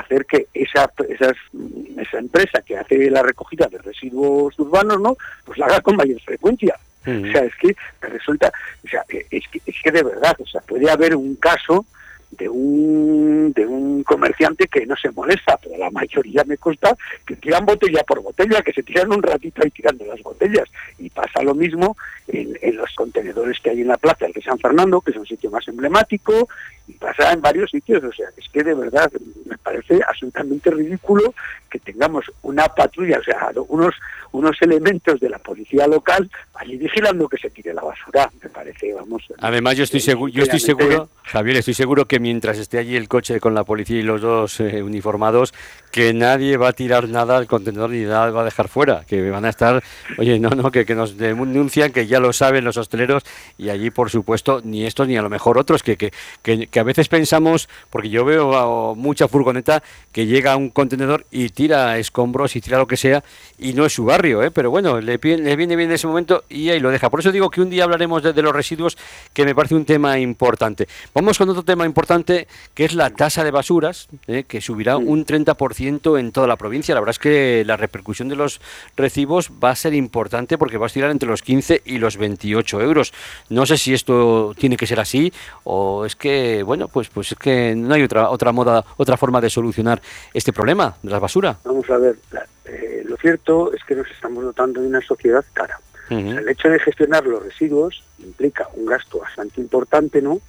hacer 0.00 0.26
que 0.26 0.46
esa, 0.52 0.90
esa 1.08 2.18
empresa 2.18 2.60
que 2.62 2.76
hace 2.76 3.10
la 3.10 3.22
recogida 3.22 3.66
de 3.66 3.78
residuos 3.78 4.58
urbanos, 4.58 5.00
¿no? 5.00 5.16
Pues 5.44 5.58
la 5.58 5.66
haga 5.66 5.80
con 5.80 5.96
mayor 5.96 6.20
frecuencia. 6.20 6.78
O 7.06 7.32
sea, 7.32 7.44
es 7.44 7.54
que 7.54 7.76
resulta, 8.00 8.52
o 8.84 8.88
sea, 8.88 9.04
es 9.08 9.46
que, 9.46 9.60
es 9.64 9.76
que 9.80 9.92
de 9.92 10.02
verdad, 10.02 10.36
o 10.40 10.46
sea, 10.46 10.60
puede 10.62 10.90
haber 10.90 11.14
un 11.14 11.36
caso 11.36 11.86
de 12.30 12.48
un, 12.48 13.52
de 13.54 13.66
un 13.66 14.02
comerciante 14.02 14.66
que 14.66 14.84
no 14.86 14.96
se 14.96 15.10
molesta, 15.10 15.58
pero 15.62 15.76
la 15.78 15.90
mayoría 15.90 16.44
me 16.44 16.58
consta 16.58 16.96
que 17.24 17.36
tiran 17.36 17.64
botella 17.64 18.02
por 18.04 18.22
botella, 18.22 18.62
que 18.62 18.72
se 18.72 18.82
tiran 18.82 19.12
un 19.12 19.22
ratito 19.22 19.62
ahí 19.62 19.70
tirando 19.70 20.04
las 20.04 20.22
botellas. 20.22 20.68
Y 20.98 21.10
pasa 21.10 21.42
lo 21.42 21.54
mismo 21.54 21.96
en, 22.28 22.58
en 22.60 22.76
los 22.76 22.92
contenedores 22.94 23.60
que 23.60 23.70
hay 23.70 23.80
en 23.80 23.88
la 23.88 23.96
plaza 23.96 24.26
de 24.32 24.42
San 24.42 24.58
Fernando, 24.58 25.00
que 25.00 25.12
es 25.12 25.16
un 25.16 25.26
sitio 25.26 25.50
más 25.50 25.66
emblemático, 25.68 26.48
y 26.88 26.92
pasa 26.94 27.32
en 27.32 27.40
varios 27.40 27.70
sitios. 27.70 28.02
O 28.04 28.12
sea, 28.12 28.28
es 28.36 28.48
que 28.48 28.62
de 28.62 28.74
verdad 28.74 29.10
me 29.46 29.56
parece 29.58 30.00
absolutamente 30.06 30.70
ridículo 30.70 31.34
que 31.70 31.78
tengamos 31.78 32.30
una 32.42 32.66
patrulla, 32.68 33.18
o 33.18 33.22
sea, 33.22 33.50
unos, 33.68 33.94
unos 34.32 34.56
elementos 34.62 35.20
de 35.20 35.28
la 35.28 35.38
policía 35.38 35.86
local 35.86 36.30
allí 36.54 36.76
vigilando 36.76 37.28
que 37.28 37.38
se 37.38 37.50
tire 37.50 37.74
la 37.74 37.82
basura. 37.82 38.30
Me 38.42 38.50
parece, 38.50 38.92
vamos. 38.94 39.22
Además, 39.38 39.76
yo 39.76 39.84
estoy 39.84 40.00
seguro, 40.00 40.32
yo 40.32 40.42
estoy 40.42 40.60
seguro, 40.60 41.08
Javier, 41.24 41.56
estoy 41.56 41.74
seguro 41.74 42.06
que 42.06 42.15
mientras 42.20 42.58
esté 42.58 42.78
allí 42.78 42.96
el 42.96 43.08
coche 43.08 43.40
con 43.40 43.54
la 43.54 43.64
policía 43.64 43.98
y 43.98 44.02
los 44.02 44.20
dos 44.20 44.60
eh, 44.60 44.82
uniformados, 44.82 45.54
que 45.96 46.12
nadie 46.12 46.58
va 46.58 46.68
a 46.68 46.72
tirar 46.74 47.08
nada 47.08 47.38
al 47.38 47.46
contenedor 47.46 47.88
ni 47.88 48.02
nada 48.02 48.30
va 48.30 48.42
a 48.42 48.44
dejar 48.44 48.68
fuera, 48.68 49.06
que 49.06 49.30
van 49.30 49.46
a 49.46 49.48
estar, 49.48 49.82
oye, 50.18 50.38
no, 50.38 50.50
no, 50.50 50.70
que, 50.70 50.84
que 50.84 50.94
nos 50.94 51.16
denuncian, 51.16 51.90
que 51.90 52.06
ya 52.06 52.20
lo 52.20 52.34
saben 52.34 52.66
los 52.66 52.76
hosteleros 52.76 53.22
y 53.56 53.70
allí, 53.70 53.88
por 53.88 54.10
supuesto, 54.10 54.60
ni 54.62 54.84
estos 54.84 55.08
ni 55.08 55.16
a 55.16 55.22
lo 55.22 55.30
mejor 55.30 55.56
otros, 55.56 55.82
que, 55.82 55.96
que, 55.96 56.12
que, 56.42 56.78
a 56.78 56.82
veces 56.82 57.08
pensamos, 57.08 57.70
porque 57.88 58.10
yo 58.10 58.26
veo 58.26 58.94
mucha 58.94 59.26
furgoneta 59.26 59.82
que 60.12 60.26
llega 60.26 60.52
a 60.52 60.56
un 60.58 60.68
contenedor 60.68 61.24
y 61.30 61.48
tira 61.48 61.96
escombros 61.96 62.56
y 62.56 62.60
tira 62.60 62.76
lo 62.76 62.86
que 62.86 62.98
sea 62.98 63.24
y 63.58 63.72
no 63.72 63.86
es 63.86 63.94
su 63.94 64.04
barrio, 64.04 64.42
¿eh? 64.42 64.50
pero 64.50 64.70
bueno, 64.70 65.00
le, 65.00 65.16
le 65.16 65.56
viene 65.56 65.76
bien 65.76 65.88
en 65.88 65.92
ese 65.92 66.06
momento 66.06 66.44
y 66.50 66.68
ahí 66.68 66.78
lo 66.78 66.90
deja. 66.90 67.08
Por 67.08 67.20
eso 67.20 67.32
digo 67.32 67.48
que 67.48 67.62
un 67.62 67.70
día 67.70 67.84
hablaremos 67.84 68.22
de, 68.22 68.42
los 68.42 68.54
residuos, 68.54 68.98
que 69.32 69.46
me 69.46 69.54
parece 69.54 69.74
un 69.74 69.86
tema 69.86 70.18
importante. 70.18 70.88
Vamos 71.14 71.38
con 71.38 71.48
otro 71.48 71.62
tema 71.62 71.86
importante, 71.86 72.48
que 72.74 72.84
es 72.84 72.92
la 72.92 73.08
tasa 73.08 73.44
de 73.44 73.50
basuras, 73.50 74.08
¿eh? 74.26 74.44
que 74.46 74.60
subirá 74.60 74.98
un 74.98 75.24
30% 75.24 75.85
en 75.86 76.32
toda 76.32 76.46
la 76.46 76.56
provincia. 76.56 76.94
La 76.94 77.00
verdad 77.00 77.12
es 77.12 77.18
que 77.18 77.64
la 77.64 77.76
repercusión 77.76 78.28
de 78.28 78.36
los 78.36 78.60
recibos 78.96 79.50
va 79.62 79.70
a 79.70 79.76
ser 79.76 79.94
importante 79.94 80.58
porque 80.58 80.78
va 80.78 80.86
a 80.86 80.88
estirar 80.88 81.10
entre 81.10 81.28
los 81.28 81.42
15 81.42 81.82
y 81.84 81.98
los 81.98 82.16
28 82.16 82.80
euros. 82.80 83.12
No 83.48 83.66
sé 83.66 83.78
si 83.78 83.94
esto 83.94 84.54
tiene 84.58 84.76
que 84.76 84.86
ser 84.86 85.00
así 85.00 85.32
o 85.64 86.04
es 86.04 86.16
que, 86.16 86.62
bueno, 86.62 86.88
pues, 86.88 87.08
pues 87.08 87.32
es 87.32 87.38
que 87.38 87.74
no 87.76 87.94
hay 87.94 88.02
otra, 88.02 88.30
otra 88.30 88.52
moda, 88.52 88.84
otra 88.96 89.16
forma 89.16 89.40
de 89.40 89.50
solucionar 89.50 90.00
este 90.34 90.52
problema 90.52 90.96
de 91.02 91.10
la 91.10 91.18
basura. 91.18 91.58
Vamos 91.64 91.88
a 91.90 91.98
ver, 91.98 92.16
eh, 92.64 93.02
lo 93.06 93.16
cierto 93.16 93.72
es 93.72 93.82
que 93.84 93.94
nos 93.94 94.10
estamos 94.10 94.44
dotando 94.44 94.80
de 94.80 94.88
una 94.88 95.00
sociedad 95.00 95.44
cara. 95.52 95.78
el 96.10 96.48
hecho 96.48 96.68
de 96.68 96.78
gestionar 96.78 97.24
los 97.26 97.42
residuos 97.42 98.02
implica 98.18 98.68
un 98.74 98.86
gasto 98.86 99.18
bastante 99.18 99.60
importante, 99.60 100.22
¿no? 100.22 100.40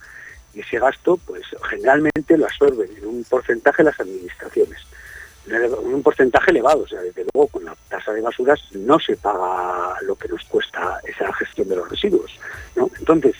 Y 0.53 0.61
ese 0.61 0.79
gasto, 0.79 1.17
pues 1.17 1.43
generalmente 1.69 2.37
lo 2.37 2.45
absorben 2.45 2.89
en 2.97 3.05
un 3.05 3.23
porcentaje 3.23 3.83
las 3.83 3.99
administraciones 3.99 4.79
un 5.83 6.03
porcentaje 6.03 6.51
elevado, 6.51 6.83
o 6.83 6.87
sea, 6.87 7.01
desde 7.01 7.25
luego 7.33 7.47
con 7.47 7.65
la 7.65 7.75
tasa 7.89 8.11
de 8.13 8.21
basuras 8.21 8.59
no 8.73 8.99
se 8.99 9.15
paga 9.15 9.95
lo 10.01 10.15
que 10.15 10.27
nos 10.27 10.43
cuesta 10.45 10.99
esa 11.07 11.31
gestión 11.33 11.69
de 11.69 11.75
los 11.75 11.89
residuos, 11.89 12.31
¿no? 12.75 12.89
Entonces, 12.99 13.35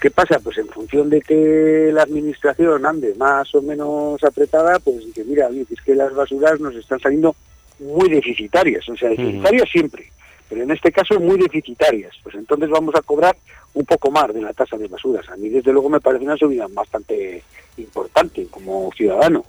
¿qué 0.00 0.10
pasa? 0.10 0.40
Pues 0.40 0.58
en 0.58 0.68
función 0.68 1.08
de 1.10 1.20
que 1.20 1.90
la 1.92 2.02
administración 2.02 2.84
ande 2.84 3.14
más 3.14 3.54
o 3.54 3.62
menos 3.62 4.22
apretada, 4.24 4.78
pues 4.80 4.98
dice, 5.06 5.24
mira, 5.24 5.48
es 5.48 5.80
que 5.82 5.94
las 5.94 6.14
basuras 6.14 6.60
nos 6.60 6.74
están 6.74 7.00
saliendo 7.00 7.34
muy 7.78 8.08
deficitarias, 8.08 8.88
o 8.88 8.96
sea, 8.96 9.10
deficitarias 9.10 9.68
siempre, 9.70 10.10
pero 10.48 10.64
en 10.64 10.70
este 10.70 10.92
caso 10.92 11.18
muy 11.20 11.38
deficitarias, 11.38 12.14
pues 12.22 12.34
entonces 12.34 12.68
vamos 12.68 12.94
a 12.94 13.02
cobrar 13.02 13.36
un 13.74 13.84
poco 13.86 14.10
más 14.10 14.32
de 14.34 14.42
la 14.42 14.52
tasa 14.52 14.76
de 14.76 14.88
basuras. 14.88 15.28
A 15.30 15.36
mí 15.36 15.48
desde 15.48 15.72
luego 15.72 15.88
me 15.88 16.00
parece 16.00 16.24
una 16.24 16.36
subida 16.36 16.66
bastante 16.70 17.42
importante 17.78 18.46
como 18.50 18.90
ciudadano 18.94 19.44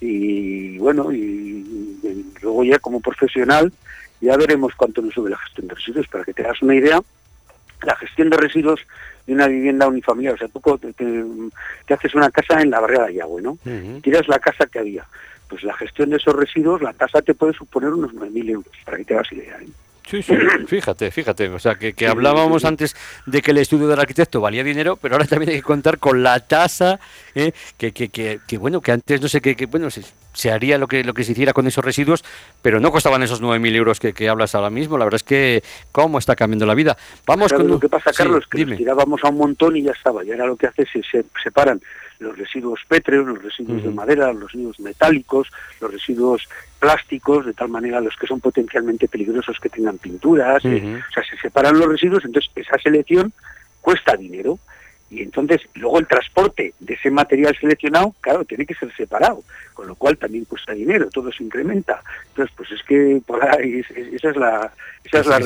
y 0.00 0.78
bueno, 0.78 1.12
y, 1.12 1.64
luego 2.40 2.64
ya 2.64 2.78
como 2.78 3.00
profesional 3.00 3.72
ya 4.20 4.36
veremos 4.36 4.74
cuánto 4.74 5.02
nos 5.02 5.14
sube 5.14 5.30
la 5.30 5.38
gestión 5.38 5.68
de 5.68 5.74
residuos. 5.74 6.08
Para 6.08 6.24
que 6.24 6.34
te 6.34 6.42
hagas 6.42 6.62
una 6.62 6.74
idea, 6.74 7.00
la 7.82 7.96
gestión 7.96 8.30
de 8.30 8.36
residuos 8.36 8.80
de 9.26 9.34
una 9.34 9.46
vivienda 9.46 9.86
unifamiliar, 9.86 10.34
o 10.34 10.38
sea, 10.38 10.48
tú 10.48 10.60
te, 11.86 11.94
haces 11.94 12.14
una 12.14 12.30
casa 12.30 12.60
en 12.60 12.70
la 12.70 12.80
barrera 12.80 13.06
de 13.06 13.14
Yagüe, 13.14 13.42
¿no? 13.42 13.58
Tiras 14.02 14.26
la 14.28 14.38
casa 14.38 14.66
que 14.66 14.78
había. 14.78 15.06
Pues 15.48 15.62
la 15.62 15.74
gestión 15.74 16.10
de 16.10 16.16
esos 16.16 16.34
residuos, 16.34 16.82
la 16.82 16.92
tasa 16.92 17.22
te 17.22 17.34
puede 17.34 17.54
suponer 17.54 17.90
unos 17.90 18.12
9.000 18.12 18.50
euros, 18.50 18.72
para 18.84 18.98
que 18.98 19.04
te 19.04 19.14
hagas 19.14 19.32
idea. 19.32 19.58
¿eh? 19.60 19.68
Sí, 20.08 20.22
sí, 20.22 20.34
fíjate, 20.66 21.10
fíjate. 21.10 21.48
O 21.50 21.58
sea, 21.58 21.74
que, 21.74 22.06
hablábamos 22.06 22.64
antes 22.64 22.96
de 23.26 23.42
que 23.42 23.50
el 23.50 23.58
estudio 23.58 23.88
del 23.88 24.00
arquitecto 24.00 24.40
valía 24.40 24.64
dinero, 24.64 24.96
pero 24.96 25.14
ahora 25.14 25.26
también 25.26 25.50
hay 25.50 25.56
que 25.56 25.62
contar 25.62 25.98
con 25.98 26.22
la 26.22 26.40
tasa, 26.40 26.98
¿eh? 27.34 27.52
que, 27.76 27.92
que, 27.92 28.08
que, 28.08 28.58
bueno, 28.58 28.80
que 28.80 28.92
antes 28.92 29.20
no 29.20 29.28
sé 29.28 29.42
qué, 29.42 29.54
que, 29.54 29.66
bueno, 29.66 29.90
se, 29.90 30.02
se, 30.32 30.50
haría 30.50 30.78
lo 30.78 30.88
que, 30.88 31.04
lo 31.04 31.12
que 31.12 31.24
se 31.24 31.32
hiciera 31.32 31.52
con 31.52 31.66
esos 31.66 31.84
residuos, 31.84 32.24
pero 32.62 32.80
no 32.80 32.90
costaban 32.90 33.22
esos 33.22 33.42
9.000 33.42 33.74
euros 33.76 34.00
que, 34.00 34.28
hablas 34.30 34.54
ahora 34.54 34.70
mismo. 34.70 34.96
La 34.96 35.04
verdad 35.04 35.16
es 35.16 35.24
que, 35.24 35.62
¿cómo 35.92 36.18
está 36.18 36.34
cambiando 36.34 36.64
la 36.64 36.74
vida? 36.74 36.96
Vamos 37.26 37.52
con. 37.52 37.68
Lo 37.68 37.78
que 37.78 37.90
pasa, 37.90 38.10
Carlos, 38.12 38.46
que 38.50 38.64
tirábamos 38.64 39.22
a 39.24 39.28
un 39.28 39.36
montón 39.36 39.76
y 39.76 39.82
ya 39.82 39.92
estaba. 39.92 40.24
Y 40.24 40.32
ahora 40.32 40.46
lo 40.46 40.56
que 40.56 40.68
hace 40.68 40.82
es 40.82 40.88
se 41.10 41.24
separan 41.42 41.82
los 42.18 42.36
residuos 42.36 42.80
pétreos, 42.88 43.26
los 43.26 43.42
residuos 43.42 43.82
de 43.82 43.90
madera, 43.90 44.32
los 44.32 44.52
residuos 44.52 44.80
metálicos, 44.80 45.48
los 45.80 45.92
residuos 45.92 46.48
plásticos, 46.78 47.46
de 47.46 47.54
tal 47.54 47.68
manera 47.68 48.00
los 48.00 48.16
que 48.16 48.26
son 48.26 48.40
potencialmente 48.40 49.08
peligrosos 49.08 49.58
que 49.60 49.68
tengan 49.68 49.98
pinturas, 49.98 50.64
eh, 50.64 51.00
o 51.08 51.12
sea, 51.12 51.24
se 51.24 51.36
separan 51.36 51.78
los 51.78 51.88
residuos, 51.88 52.24
entonces 52.24 52.50
esa 52.54 52.78
selección 52.78 53.32
cuesta 53.80 54.16
dinero 54.16 54.58
y 55.10 55.22
entonces 55.22 55.62
luego 55.74 55.98
el 55.98 56.06
transporte 56.06 56.74
de 56.78 56.94
ese 56.94 57.10
material 57.10 57.56
seleccionado, 57.58 58.14
claro, 58.20 58.44
tiene 58.44 58.66
que 58.66 58.74
ser 58.74 58.94
separado, 58.94 59.42
con 59.72 59.86
lo 59.86 59.94
cual 59.94 60.18
también 60.18 60.44
cuesta 60.44 60.72
dinero, 60.72 61.08
todo 61.10 61.32
se 61.32 61.44
incrementa. 61.44 62.02
Entonces, 62.28 62.54
pues 62.56 62.70
es 62.72 62.82
que 62.82 63.20
por 63.26 63.42
ahí 63.42 63.82
esa 64.12 64.30
es 64.30 64.36
la 64.36 64.72
esa 65.04 65.20
es 65.20 65.26
la, 65.26 65.38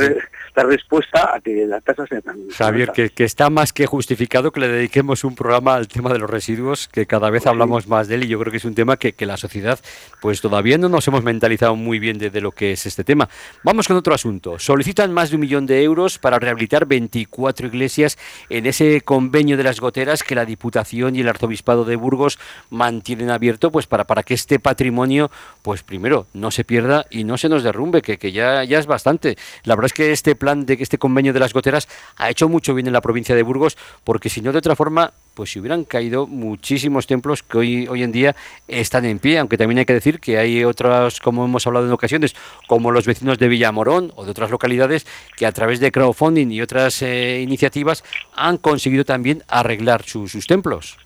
la, 0.56 0.62
respuesta 0.64 1.36
a 1.36 1.40
que 1.40 1.66
la 1.66 1.80
tasa 1.80 2.06
sea 2.06 2.20
tan 2.20 2.48
Javier, 2.48 2.90
que, 2.90 3.10
que, 3.10 3.24
está 3.24 3.48
más 3.48 3.72
que 3.72 3.86
justificado 3.86 4.50
que 4.50 4.58
le 4.58 4.68
dediquemos 4.68 5.22
un 5.22 5.36
programa 5.36 5.74
al 5.74 5.86
tema 5.86 6.12
de 6.12 6.18
los 6.18 6.28
residuos, 6.28 6.88
que 6.88 7.06
cada 7.06 7.30
vez 7.30 7.46
hablamos 7.46 7.86
más 7.86 8.08
de 8.08 8.16
él 8.16 8.24
y 8.24 8.28
yo 8.28 8.40
creo 8.40 8.50
que 8.50 8.56
es 8.56 8.64
un 8.64 8.74
tema 8.74 8.96
que, 8.96 9.12
que, 9.12 9.24
la 9.24 9.36
sociedad 9.36 9.78
pues 10.20 10.40
todavía 10.40 10.78
no 10.78 10.88
nos 10.88 11.06
hemos 11.06 11.22
mentalizado 11.22 11.76
muy 11.76 12.00
bien 12.00 12.18
de, 12.18 12.30
de, 12.30 12.40
lo 12.40 12.50
que 12.50 12.72
es 12.72 12.86
este 12.86 13.04
tema. 13.04 13.28
Vamos 13.62 13.86
con 13.86 13.96
otro 13.96 14.14
asunto. 14.14 14.58
Solicitan 14.58 15.12
más 15.12 15.30
de 15.30 15.36
un 15.36 15.42
millón 15.42 15.66
de 15.66 15.82
euros 15.82 16.18
para 16.18 16.38
rehabilitar 16.38 16.86
24 16.86 17.68
iglesias 17.68 18.18
en 18.48 18.66
ese 18.66 19.00
convenio 19.02 19.51
de 19.56 19.64
las 19.64 19.80
goteras 19.80 20.22
que 20.22 20.34
la 20.34 20.44
Diputación 20.44 21.16
y 21.16 21.20
el 21.20 21.28
Arzobispado 21.28 21.84
de 21.84 21.96
Burgos 21.96 22.38
mantienen 22.70 23.30
abierto 23.30 23.70
pues 23.70 23.86
para, 23.86 24.04
para 24.04 24.22
que 24.22 24.34
este 24.34 24.58
patrimonio, 24.58 25.30
pues 25.62 25.82
primero, 25.82 26.26
no 26.32 26.50
se 26.50 26.64
pierda 26.64 27.06
y 27.10 27.24
no 27.24 27.38
se 27.38 27.48
nos 27.48 27.62
derrumbe, 27.62 28.02
que, 28.02 28.18
que 28.18 28.32
ya, 28.32 28.64
ya 28.64 28.78
es 28.78 28.86
bastante. 28.86 29.36
La 29.64 29.74
verdad 29.74 29.86
es 29.86 29.92
que 29.92 30.12
este 30.12 30.34
plan 30.34 30.66
de 30.66 30.76
este 30.80 30.98
convenio 30.98 31.32
de 31.32 31.40
las 31.40 31.52
goteras 31.52 31.88
ha 32.16 32.30
hecho 32.30 32.48
mucho 32.48 32.74
bien 32.74 32.86
en 32.86 32.92
la 32.92 33.00
provincia 33.00 33.34
de 33.34 33.42
Burgos, 33.42 33.76
porque 34.04 34.28
si 34.28 34.40
no, 34.40 34.52
de 34.52 34.58
otra 34.58 34.76
forma, 34.76 35.12
pues 35.34 35.50
si 35.50 35.60
hubieran 35.60 35.84
caído 35.84 36.26
muchísimos 36.26 37.06
templos 37.06 37.42
que 37.42 37.58
hoy, 37.58 37.86
hoy 37.88 38.02
en 38.02 38.12
día 38.12 38.36
están 38.68 39.04
en 39.04 39.18
pie, 39.18 39.38
aunque 39.38 39.56
también 39.56 39.78
hay 39.78 39.84
que 39.84 39.94
decir 39.94 40.20
que 40.20 40.38
hay 40.38 40.64
otras, 40.64 41.20
como 41.20 41.44
hemos 41.44 41.66
hablado 41.66 41.86
en 41.86 41.92
ocasiones, 41.92 42.34
como 42.66 42.90
los 42.90 43.06
vecinos 43.06 43.38
de 43.38 43.48
Villamorón 43.48 44.12
o 44.16 44.24
de 44.24 44.30
otras 44.30 44.50
localidades, 44.50 45.06
que 45.36 45.46
a 45.46 45.52
través 45.52 45.80
de 45.80 45.92
crowdfunding 45.92 46.50
y 46.50 46.60
otras 46.60 47.02
eh, 47.02 47.40
iniciativas 47.40 48.04
han 48.34 48.58
conseguido 48.58 49.04
también 49.04 49.42
arreglar 49.48 50.02
sus 50.02 50.46
templos. 50.46 50.98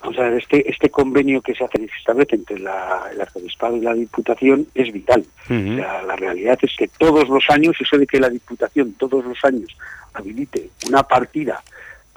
Vamos 0.00 0.16
a 0.18 0.22
ver, 0.22 0.34
este, 0.34 0.70
este 0.70 0.90
convenio 0.90 1.42
que 1.42 1.54
se 1.54 1.64
hace, 1.64 1.78
se 1.78 1.96
establece 1.98 2.36
entre 2.36 2.58
la, 2.60 3.08
el 3.12 3.20
arzobispado 3.20 3.76
y 3.76 3.80
la 3.80 3.94
diputación 3.94 4.66
es 4.74 4.92
vital. 4.92 5.24
la 5.48 6.14
realidad 6.16 6.58
es 6.62 6.72
que 6.76 6.88
todos 6.88 7.28
los 7.28 7.44
años, 7.50 7.76
eso 7.80 7.98
de 7.98 8.06
que 8.06 8.20
la 8.20 8.28
diputación 8.28 8.92
todos 8.92 9.24
los 9.24 9.44
años 9.44 9.76
habilite 10.14 10.70
una 10.86 11.02
partida 11.02 11.62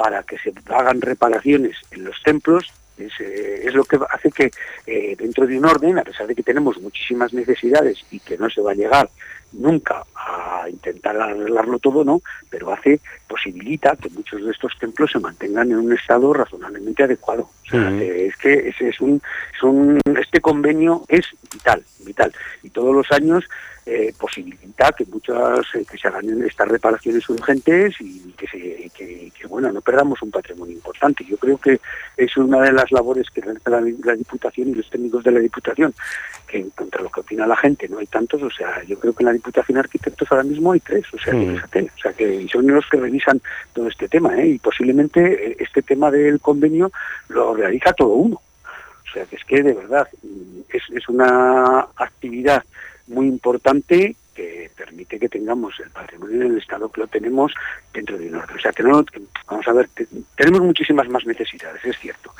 para 0.02 0.24
que 0.24 0.36
se 0.40 0.52
hagan 0.74 1.00
reparaciones 1.00 1.78
en 1.92 2.06
los 2.06 2.16
templos 2.24 2.74
es, 2.98 3.12
eh, 3.20 3.70
lo 3.72 3.84
que 3.84 4.00
hace 4.10 4.32
que 4.32 4.50
eh, 4.88 5.16
dentro 5.16 5.46
de 5.46 5.60
un 5.60 5.66
orden, 5.66 6.00
a 6.00 6.04
pesar 6.04 6.26
de 6.26 6.34
que 6.34 6.42
tenemos 6.42 6.82
muchísimas 6.82 7.34
necesidades 7.34 8.04
y 8.10 8.20
que 8.20 8.36
no 8.36 8.50
se 8.50 8.62
va 8.62 8.72
a 8.72 8.76
llegar 8.76 9.12
nunca 9.54 10.04
a 10.16 10.70
intentar 10.70 11.20
arreglarlo 11.20 11.80
todo, 11.80 12.04
no, 12.04 12.22
pero 12.50 12.72
hace, 12.74 13.00
posibilita 13.28 13.96
que 13.96 14.10
muchos 14.10 14.44
de 14.44 14.52
estos 14.52 14.78
templos 14.80 15.12
se 15.12 15.20
mantengan 15.20 15.72
en 15.72 15.78
un 15.78 15.94
estado 15.94 16.34
razonablemente 16.34 17.04
adecuado. 17.04 17.50
es 17.72 18.36
que 18.38 18.70
es, 18.70 18.82
es, 18.82 19.00
un, 19.00 19.22
es 19.56 19.64
un, 19.64 20.00
este 20.20 20.42
convenio 20.42 21.04
es 21.08 21.26
vital, 21.52 21.84
vital. 22.06 22.34
Y 22.64 22.70
todos 22.70 22.94
los 22.94 23.12
años 23.12 23.46
eh, 23.84 24.14
posibilita 24.18 24.92
que 24.92 25.06
muchas 25.06 25.66
eh, 25.74 25.84
que 25.90 25.98
se 25.98 26.08
hagan 26.08 26.44
estas 26.44 26.68
reparaciones 26.68 27.28
urgentes 27.30 27.96
y 28.00 28.32
que, 28.34 28.48
se, 28.48 28.92
que, 28.96 29.48
bueno 29.48 29.72
no 29.72 29.82
perdamos 29.82 30.22
un 30.22 30.30
patrimonio 30.30 30.76
importante 30.76 31.26
yo 31.28 31.36
creo 31.38 31.58
que 31.58 31.82
es 32.16 32.38
una 32.38 32.62
de 32.62 32.72
las 32.74 32.92
labores 32.92 33.28
que 33.32 33.42
realiza 33.42 33.72
la, 33.72 34.16
diputación 34.16 34.70
y 34.70 34.76
los 34.76 34.88
técnicos 34.88 35.24
de 35.24 35.32
la 35.32 35.40
diputación 35.40 35.96
que 36.48 36.70
contra 36.76 37.02
lo 37.02 37.10
que 37.10 37.22
opina 37.22 37.48
la 37.48 37.58
gente 37.58 37.90
no 37.90 37.98
hay 37.98 38.06
tantos 38.06 38.44
o 38.44 38.52
sea 38.52 38.84
yo 38.84 39.00
creo 39.00 39.14
que 39.14 39.24
la 39.24 39.34
diputación 39.42 39.76
de 39.76 39.80
arquitectos 39.82 40.32
ahora 40.32 40.44
mismo 40.44 40.72
hay 40.72 40.80
tres 40.80 41.06
o 41.14 41.18
sea 41.18 41.34
que 41.34 41.82
mm. 41.82 41.86
o 41.86 42.02
sea 42.02 42.14
que 42.14 42.48
son 42.52 42.68
los 42.68 42.86
que 42.90 42.98
revisan 42.98 43.42
todo 43.74 43.88
este 43.88 44.08
tema 44.08 44.38
¿eh? 44.38 44.48
y 44.48 44.60
posiblemente 44.60 45.62
este 45.62 45.82
tema 45.82 46.12
del 46.12 46.40
convenio 46.40 46.92
lo 47.30 47.54
realiza 47.54 47.94
todo 47.94 48.10
uno 48.10 48.36
o 48.36 49.14
sea 49.14 49.26
que 49.26 49.36
es 49.36 49.44
que 49.44 49.64
de 49.64 49.74
verdad 49.74 50.08
es, 50.70 50.84
es 50.94 51.10
una 51.10 51.88
actividad 51.96 52.64
muy 53.08 53.28
importante 53.28 54.16
que 54.34 54.72
permite 54.76 55.20
que 55.20 55.30
tengamos 55.30 55.80
el 55.80 55.90
patrimonio 55.90 56.42
en 56.42 56.52
el 56.54 56.58
estado 56.58 56.90
que 56.90 57.02
lo 57.02 57.08
tenemos 57.08 57.54
dentro 57.94 58.18
de 58.18 58.28
un 58.28 58.36
orden. 58.36 58.58
O 58.58 58.60
sea, 58.62 58.72
que 58.72 58.84
no, 58.84 59.04
vamos 59.46 59.68
a 59.68 59.74
ver, 59.74 59.90
tenemos 60.36 60.62
muchísimas 60.62 61.10
más 61.10 61.26
necesidades, 61.26 61.84
es 61.84 61.98
cierto. 62.00 62.34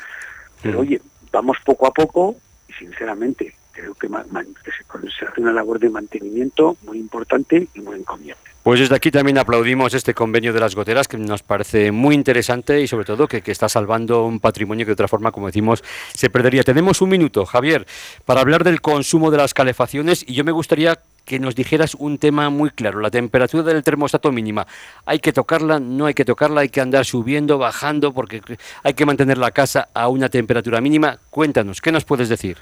Pero 0.62 0.80
oye, 0.80 1.00
vamos 1.30 1.58
poco 1.64 1.86
a 1.86 1.92
poco 1.92 2.36
y 2.68 2.72
sinceramente 2.72 3.54
creo 3.72 3.94
que, 3.94 4.08
se, 4.08 5.26
hace 5.26 5.40
una 5.40 5.52
labor 5.52 5.78
de 5.78 5.90
mantenimiento 5.90 6.76
muy 6.82 6.98
importante 6.98 7.68
y 7.74 7.80
muy 7.80 7.96
encomiable. 7.96 8.40
Pues 8.62 8.78
desde 8.78 8.94
aquí 8.94 9.10
también 9.10 9.38
aplaudimos 9.38 9.92
este 9.92 10.14
convenio 10.14 10.52
de 10.52 10.60
las 10.60 10.76
goteras 10.76 11.08
que 11.08 11.18
nos 11.18 11.42
parece 11.42 11.90
muy 11.90 12.14
interesante 12.14 12.80
y 12.80 12.86
sobre 12.86 13.04
todo 13.04 13.26
que, 13.26 13.42
que, 13.42 13.50
está 13.50 13.68
salvando 13.68 14.24
un 14.24 14.38
patrimonio 14.38 14.86
que 14.86 14.90
de 14.90 14.94
otra 14.94 15.08
forma, 15.08 15.32
como 15.32 15.46
decimos, 15.46 15.82
se 16.14 16.30
perdería. 16.30 16.62
Tenemos 16.62 17.00
un 17.00 17.08
minuto, 17.08 17.44
Javier, 17.44 17.86
para 18.24 18.40
hablar 18.40 18.62
del 18.62 18.80
consumo 18.80 19.32
de 19.32 19.38
las 19.38 19.52
calefacciones 19.52 20.24
y 20.28 20.34
yo 20.34 20.44
me 20.44 20.52
gustaría 20.52 21.00
que 21.24 21.38
nos 21.38 21.54
dijeras 21.54 21.94
un 21.94 22.18
tema 22.18 22.50
muy 22.50 22.70
claro, 22.70 23.00
la 23.00 23.10
temperatura 23.10 23.62
del 23.62 23.82
termostato 23.82 24.30
mínima. 24.32 24.66
¿Hay 25.06 25.18
que 25.18 25.32
tocarla? 25.32 25.80
¿No 25.80 26.06
hay 26.06 26.14
que 26.14 26.24
tocarla? 26.24 26.62
¿Hay 26.62 26.68
que 26.68 26.80
andar 26.80 27.04
subiendo, 27.04 27.58
bajando? 27.58 28.12
Porque 28.12 28.42
hay 28.82 28.94
que 28.94 29.06
mantener 29.06 29.38
la 29.38 29.50
casa 29.50 29.88
a 29.94 30.08
una 30.08 30.28
temperatura 30.28 30.80
mínima. 30.80 31.18
Cuéntanos, 31.30 31.80
¿qué 31.80 31.92
nos 31.92 32.04
puedes 32.04 32.28
decir? 32.28 32.58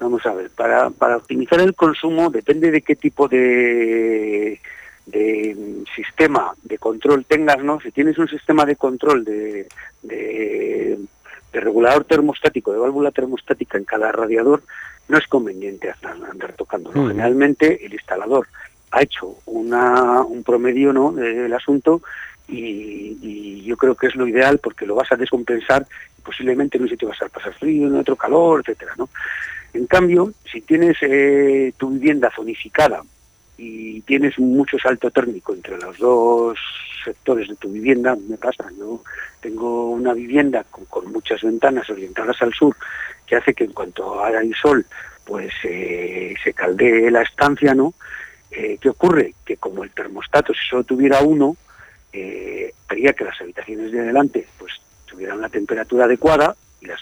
Vamos 0.00 0.24
a 0.26 0.34
ver, 0.34 0.50
para, 0.50 0.90
para 0.90 1.16
optimizar 1.16 1.60
el 1.60 1.74
consumo 1.74 2.30
depende 2.30 2.70
de 2.70 2.82
qué 2.82 2.94
tipo 2.94 3.28
de 3.28 4.60
de 5.08 5.84
sistema 5.96 6.52
de 6.62 6.76
control 6.78 7.24
tengas, 7.24 7.62
¿no? 7.64 7.80
Si 7.80 7.90
tienes 7.90 8.18
un 8.18 8.28
sistema 8.28 8.66
de 8.66 8.76
control 8.76 9.24
de, 9.24 9.66
de, 10.02 10.98
regulador 11.52 12.04
termostático, 12.04 12.72
de 12.72 12.78
válvula 12.78 13.10
termostática 13.10 13.78
en 13.78 13.84
cada 13.84 14.12
radiador, 14.12 14.62
no 15.08 15.16
es 15.16 15.26
conveniente 15.26 15.92
andar 16.02 16.52
tocando. 16.52 16.92
Generalmente 16.92 17.84
el 17.84 17.94
instalador 17.94 18.46
ha 18.90 19.02
hecho 19.02 19.36
una, 19.46 20.22
un 20.22 20.42
promedio 20.44 20.92
¿no? 20.92 21.12
del 21.12 21.52
asunto 21.54 22.02
y, 22.46 23.18
y, 23.22 23.62
yo 23.62 23.76
creo 23.76 23.94
que 23.94 24.06
es 24.06 24.14
lo 24.14 24.26
ideal 24.26 24.58
porque 24.58 24.86
lo 24.86 24.94
vas 24.94 25.10
a 25.12 25.16
descompensar 25.16 25.86
y 26.18 26.22
posiblemente 26.22 26.76
en 26.76 26.84
un 26.84 26.88
sitio 26.88 27.08
vas 27.08 27.20
a 27.22 27.28
pasar 27.28 27.54
frío, 27.54 27.86
en 27.86 27.96
otro 27.96 28.16
calor, 28.16 28.60
etcétera, 28.60 28.92
¿no? 28.96 29.08
En 29.72 29.86
cambio, 29.86 30.32
si 30.50 30.60
tienes 30.62 30.96
eh, 31.02 31.72
tu 31.76 31.90
vivienda 31.90 32.30
zonificada 32.34 33.02
y 33.56 34.00
tienes 34.02 34.38
mucho 34.38 34.78
salto 34.78 35.10
térmico 35.10 35.52
entre 35.52 35.76
los 35.78 35.98
dos 35.98 36.58
sectores 37.04 37.48
de 37.48 37.56
tu 37.56 37.70
vivienda, 37.70 38.16
me 38.28 38.36
pasa, 38.36 38.64
yo 38.78 39.02
tengo 39.40 39.90
una 39.90 40.14
vivienda 40.14 40.64
con, 40.64 41.12
muchas 41.12 41.42
ventanas 41.42 41.88
orientadas 41.90 42.40
al 42.42 42.52
sur 42.52 42.76
que 43.26 43.36
hace 43.36 43.54
que 43.54 43.64
en 43.64 43.72
cuanto 43.72 44.24
hay 44.24 44.52
sol, 44.54 44.86
pues 45.24 45.52
eh, 45.64 46.34
se 46.42 46.54
caldee 46.54 47.10
la 47.10 47.22
estancia, 47.22 47.74
¿no? 47.74 47.94
Eh, 48.50 48.78
¿Qué 48.80 48.88
ocurre? 48.88 49.34
Que 49.44 49.58
como 49.58 49.84
el 49.84 49.90
termostato, 49.90 50.54
si 50.54 50.66
solo 50.70 50.84
tuviera 50.84 51.20
uno, 51.20 51.56
eh, 52.12 52.72
haría 52.88 53.12
que 53.12 53.24
las 53.24 53.38
habitaciones 53.40 53.92
de 53.92 54.00
adelante 54.00 54.46
pues 54.58 54.72
tuvieran 55.04 55.40
la 55.40 55.50
temperatura 55.50 56.06
adecuada 56.06 56.56
y 56.80 56.86
las 56.86 57.00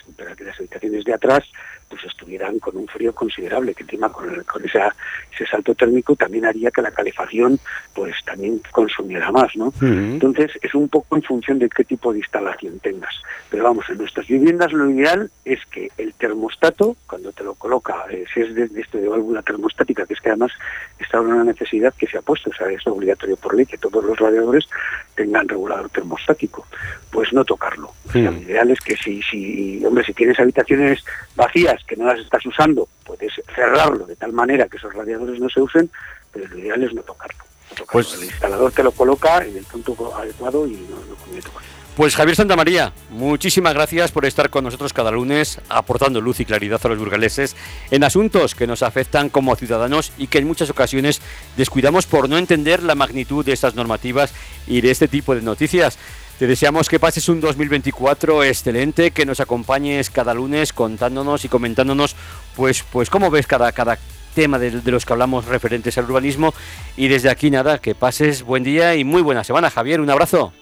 habitaciones 0.59 1.05
de 1.05 1.15
atrás 1.15 1.45
pues 1.88 2.05
estuvieran 2.05 2.59
con 2.59 2.77
un 2.77 2.87
frío 2.88 3.14
considerable, 3.14 3.75
que 3.75 3.83
encima 3.83 4.11
con, 4.11 4.42
con 4.44 4.64
esa, 4.64 4.94
ese 5.33 5.46
salto 5.46 5.75
térmico 5.75 6.16
también 6.16 6.46
haría 6.46 6.70
que 6.70 6.83
la 6.83 6.90
calefacción 6.90 7.59
pues 7.94 8.14
también 8.25 8.61
consumiera 8.70 9.31
más, 9.31 9.55
¿no? 9.57 9.72
Entonces 9.81 10.53
es 10.62 10.75
un 10.75 10.88
poco 10.88 11.16
en 11.16 11.22
función 11.22 11.59
de 11.59 11.68
qué 11.68 11.85
tipo 11.85 12.12
de 12.12 12.18
instalación 12.18 12.79
tengas. 12.81 13.14
Pero 13.51 13.64
vamos, 13.64 13.88
en 13.88 13.99
nuestras 13.99 14.27
viviendas 14.27 14.72
lo 14.72 14.90
ideal 14.90 15.31
es 15.44 15.61
que 15.66 15.90
el 15.96 16.14
termostato, 16.14 16.96
cuando 17.07 17.33
te 17.33 17.44
lo 17.44 17.55
coloca, 17.55 18.05
eh, 18.11 18.25
si 18.33 18.40
es 18.40 18.55
de, 18.55 18.68
esto 18.81 18.99
de 18.99 19.09
válvula 19.09 19.42
termostática, 19.42 20.07
que 20.07 20.14
es 20.14 20.20
que 20.20 20.31
además 20.31 20.53
está 20.99 21.20
una 21.20 21.44
necesidad 21.44 21.94
que 21.94 22.07
se 22.07 22.18
ha 22.18 22.22
puesto, 22.22 22.51
o 22.51 22.55
sea, 22.55 22.68
es 22.68 22.87
obligatorio 22.87 23.37
por 23.37 23.55
ley 23.55 23.66
que 23.66 23.79
todos 23.79 24.05
los 24.05 24.18
radiadores 24.18 24.68
tengan 25.14 25.49
regulador 25.49 25.88
termostático, 25.90 26.66
pues 27.11 27.33
no 27.33 27.44
tocarlo. 27.44 27.92
lo 28.12 28.33
ideal 28.33 28.70
es 28.70 28.81
que 28.81 28.96
si, 28.96 29.22
si, 29.22 29.85
hombre, 29.85 30.05
si 30.05 30.12
tienes 30.12 30.38
habitaciones 30.38 31.05
vacías, 31.35 31.76
que 31.85 31.97
no 31.97 32.07
las 32.07 32.21
estás 32.21 32.45
usando, 32.47 32.89
puedes 33.05 33.33
cerrarlo 33.55 34.07
de 34.07 34.17
tal 34.17 34.33
manera 34.33 34.69
que 34.69 34.77
esos 34.77 34.93
radiadores 34.95 35.41
no 35.41 35.49
se 35.49 35.61
usen, 35.61 35.91
pero 36.33 36.49
lo 36.49 36.59
ideal 36.59 36.83
es 36.83 36.93
no 36.93 37.03
tocarlo. 37.03 37.45
Pues, 37.93 38.15
el 38.15 38.25
instalador 38.25 38.73
te 38.73 38.83
lo 38.83 38.93
coloca 38.93 39.45
en 39.45 39.57
el 39.57 39.65
punto 39.65 40.15
adecuado 40.17 40.67
y 40.67 40.73
no, 40.73 40.97
no 40.97 41.17
conviene 41.17 41.47
Pues 41.95 42.15
Javier 42.15 42.37
Santamaría, 42.37 42.93
muchísimas 43.11 43.75
gracias 43.75 44.12
por 44.12 44.25
estar 44.25 44.51
con 44.51 44.65
nosotros 44.65 44.93
cada 44.93 45.11
lunes 45.11 45.61
aportando 45.69 46.21
luz 46.21 46.41
y 46.41 46.45
claridad 46.45 46.81
a 46.83 46.89
los 46.89 46.99
burgaleses 46.99 47.57
en 47.91 48.05
asuntos 48.05 48.55
que 48.55 48.67
nos 48.67 48.83
afectan 48.83 49.29
como 49.29 49.57
ciudadanos 49.57 50.12
y 50.17 50.29
que 50.29 50.39
en 50.39 50.47
muchas 50.47 50.71
ocasiones 50.71 51.21
descuidamos 51.57 52.07
por 52.07 52.29
no 52.29 52.39
entender 52.39 52.83
la 52.83 52.95
magnitud 52.95 53.45
de 53.45 53.53
estas 53.53 53.75
normativas 53.75 54.33
y 54.67 54.81
de 54.81 54.91
este 54.91 55.09
tipo 55.09 55.35
de 55.35 55.43
noticias. 55.43 55.99
Te 56.38 56.46
deseamos 56.46 56.90
que 56.90 57.01
pases 57.01 57.31
un 57.31 57.40
2024 57.40 58.44
excelente, 58.44 59.11
que 59.11 59.25
nos 59.25 59.40
acompañes 59.40 60.11
cada 60.11 60.35
lunes 60.35 60.75
contándonos 60.75 61.46
y 61.46 61.49
comentándonos 61.49 62.14
pues, 62.55 62.83
pues 62.83 63.09
cómo 63.09 63.31
ves 63.31 63.46
cada, 63.46 63.72
cada 63.72 63.99
tema 64.35 64.59
de, 64.59 64.70
los 64.85 65.07
que 65.07 65.12
hablamos 65.14 65.46
referentes 65.46 65.96
al 65.96 66.05
urbanismo. 66.05 66.53
Y 66.94 67.09
desde 67.09 67.31
aquí 67.31 67.51
nada, 67.51 67.79
que 67.79 67.94
pases 67.94 68.42
buen 68.42 68.64
día 68.64 68.96
y 68.96 69.03
muy 69.03 69.22
buena 69.22 69.44
semana, 69.44 69.70
Javier. 69.70 69.99
Un 69.99 70.11
abrazo. 70.11 70.53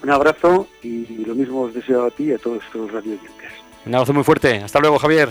Un 0.00 0.10
abrazo 0.10 0.68
y 0.80 1.04
lo 1.24 1.34
mismo 1.34 1.62
os 1.62 1.74
deseo 1.74 2.06
a 2.06 2.10
ti 2.12 2.26
y 2.26 2.32
a 2.32 2.38
todos 2.38 2.62
los 2.72 2.92
radio 2.92 3.18
Un 3.84 3.94
abrazo 3.94 4.12
muy 4.12 4.22
fuerte. 4.22 4.58
Hasta 4.58 4.78
luego, 4.78 4.98
Javier. 5.00 5.28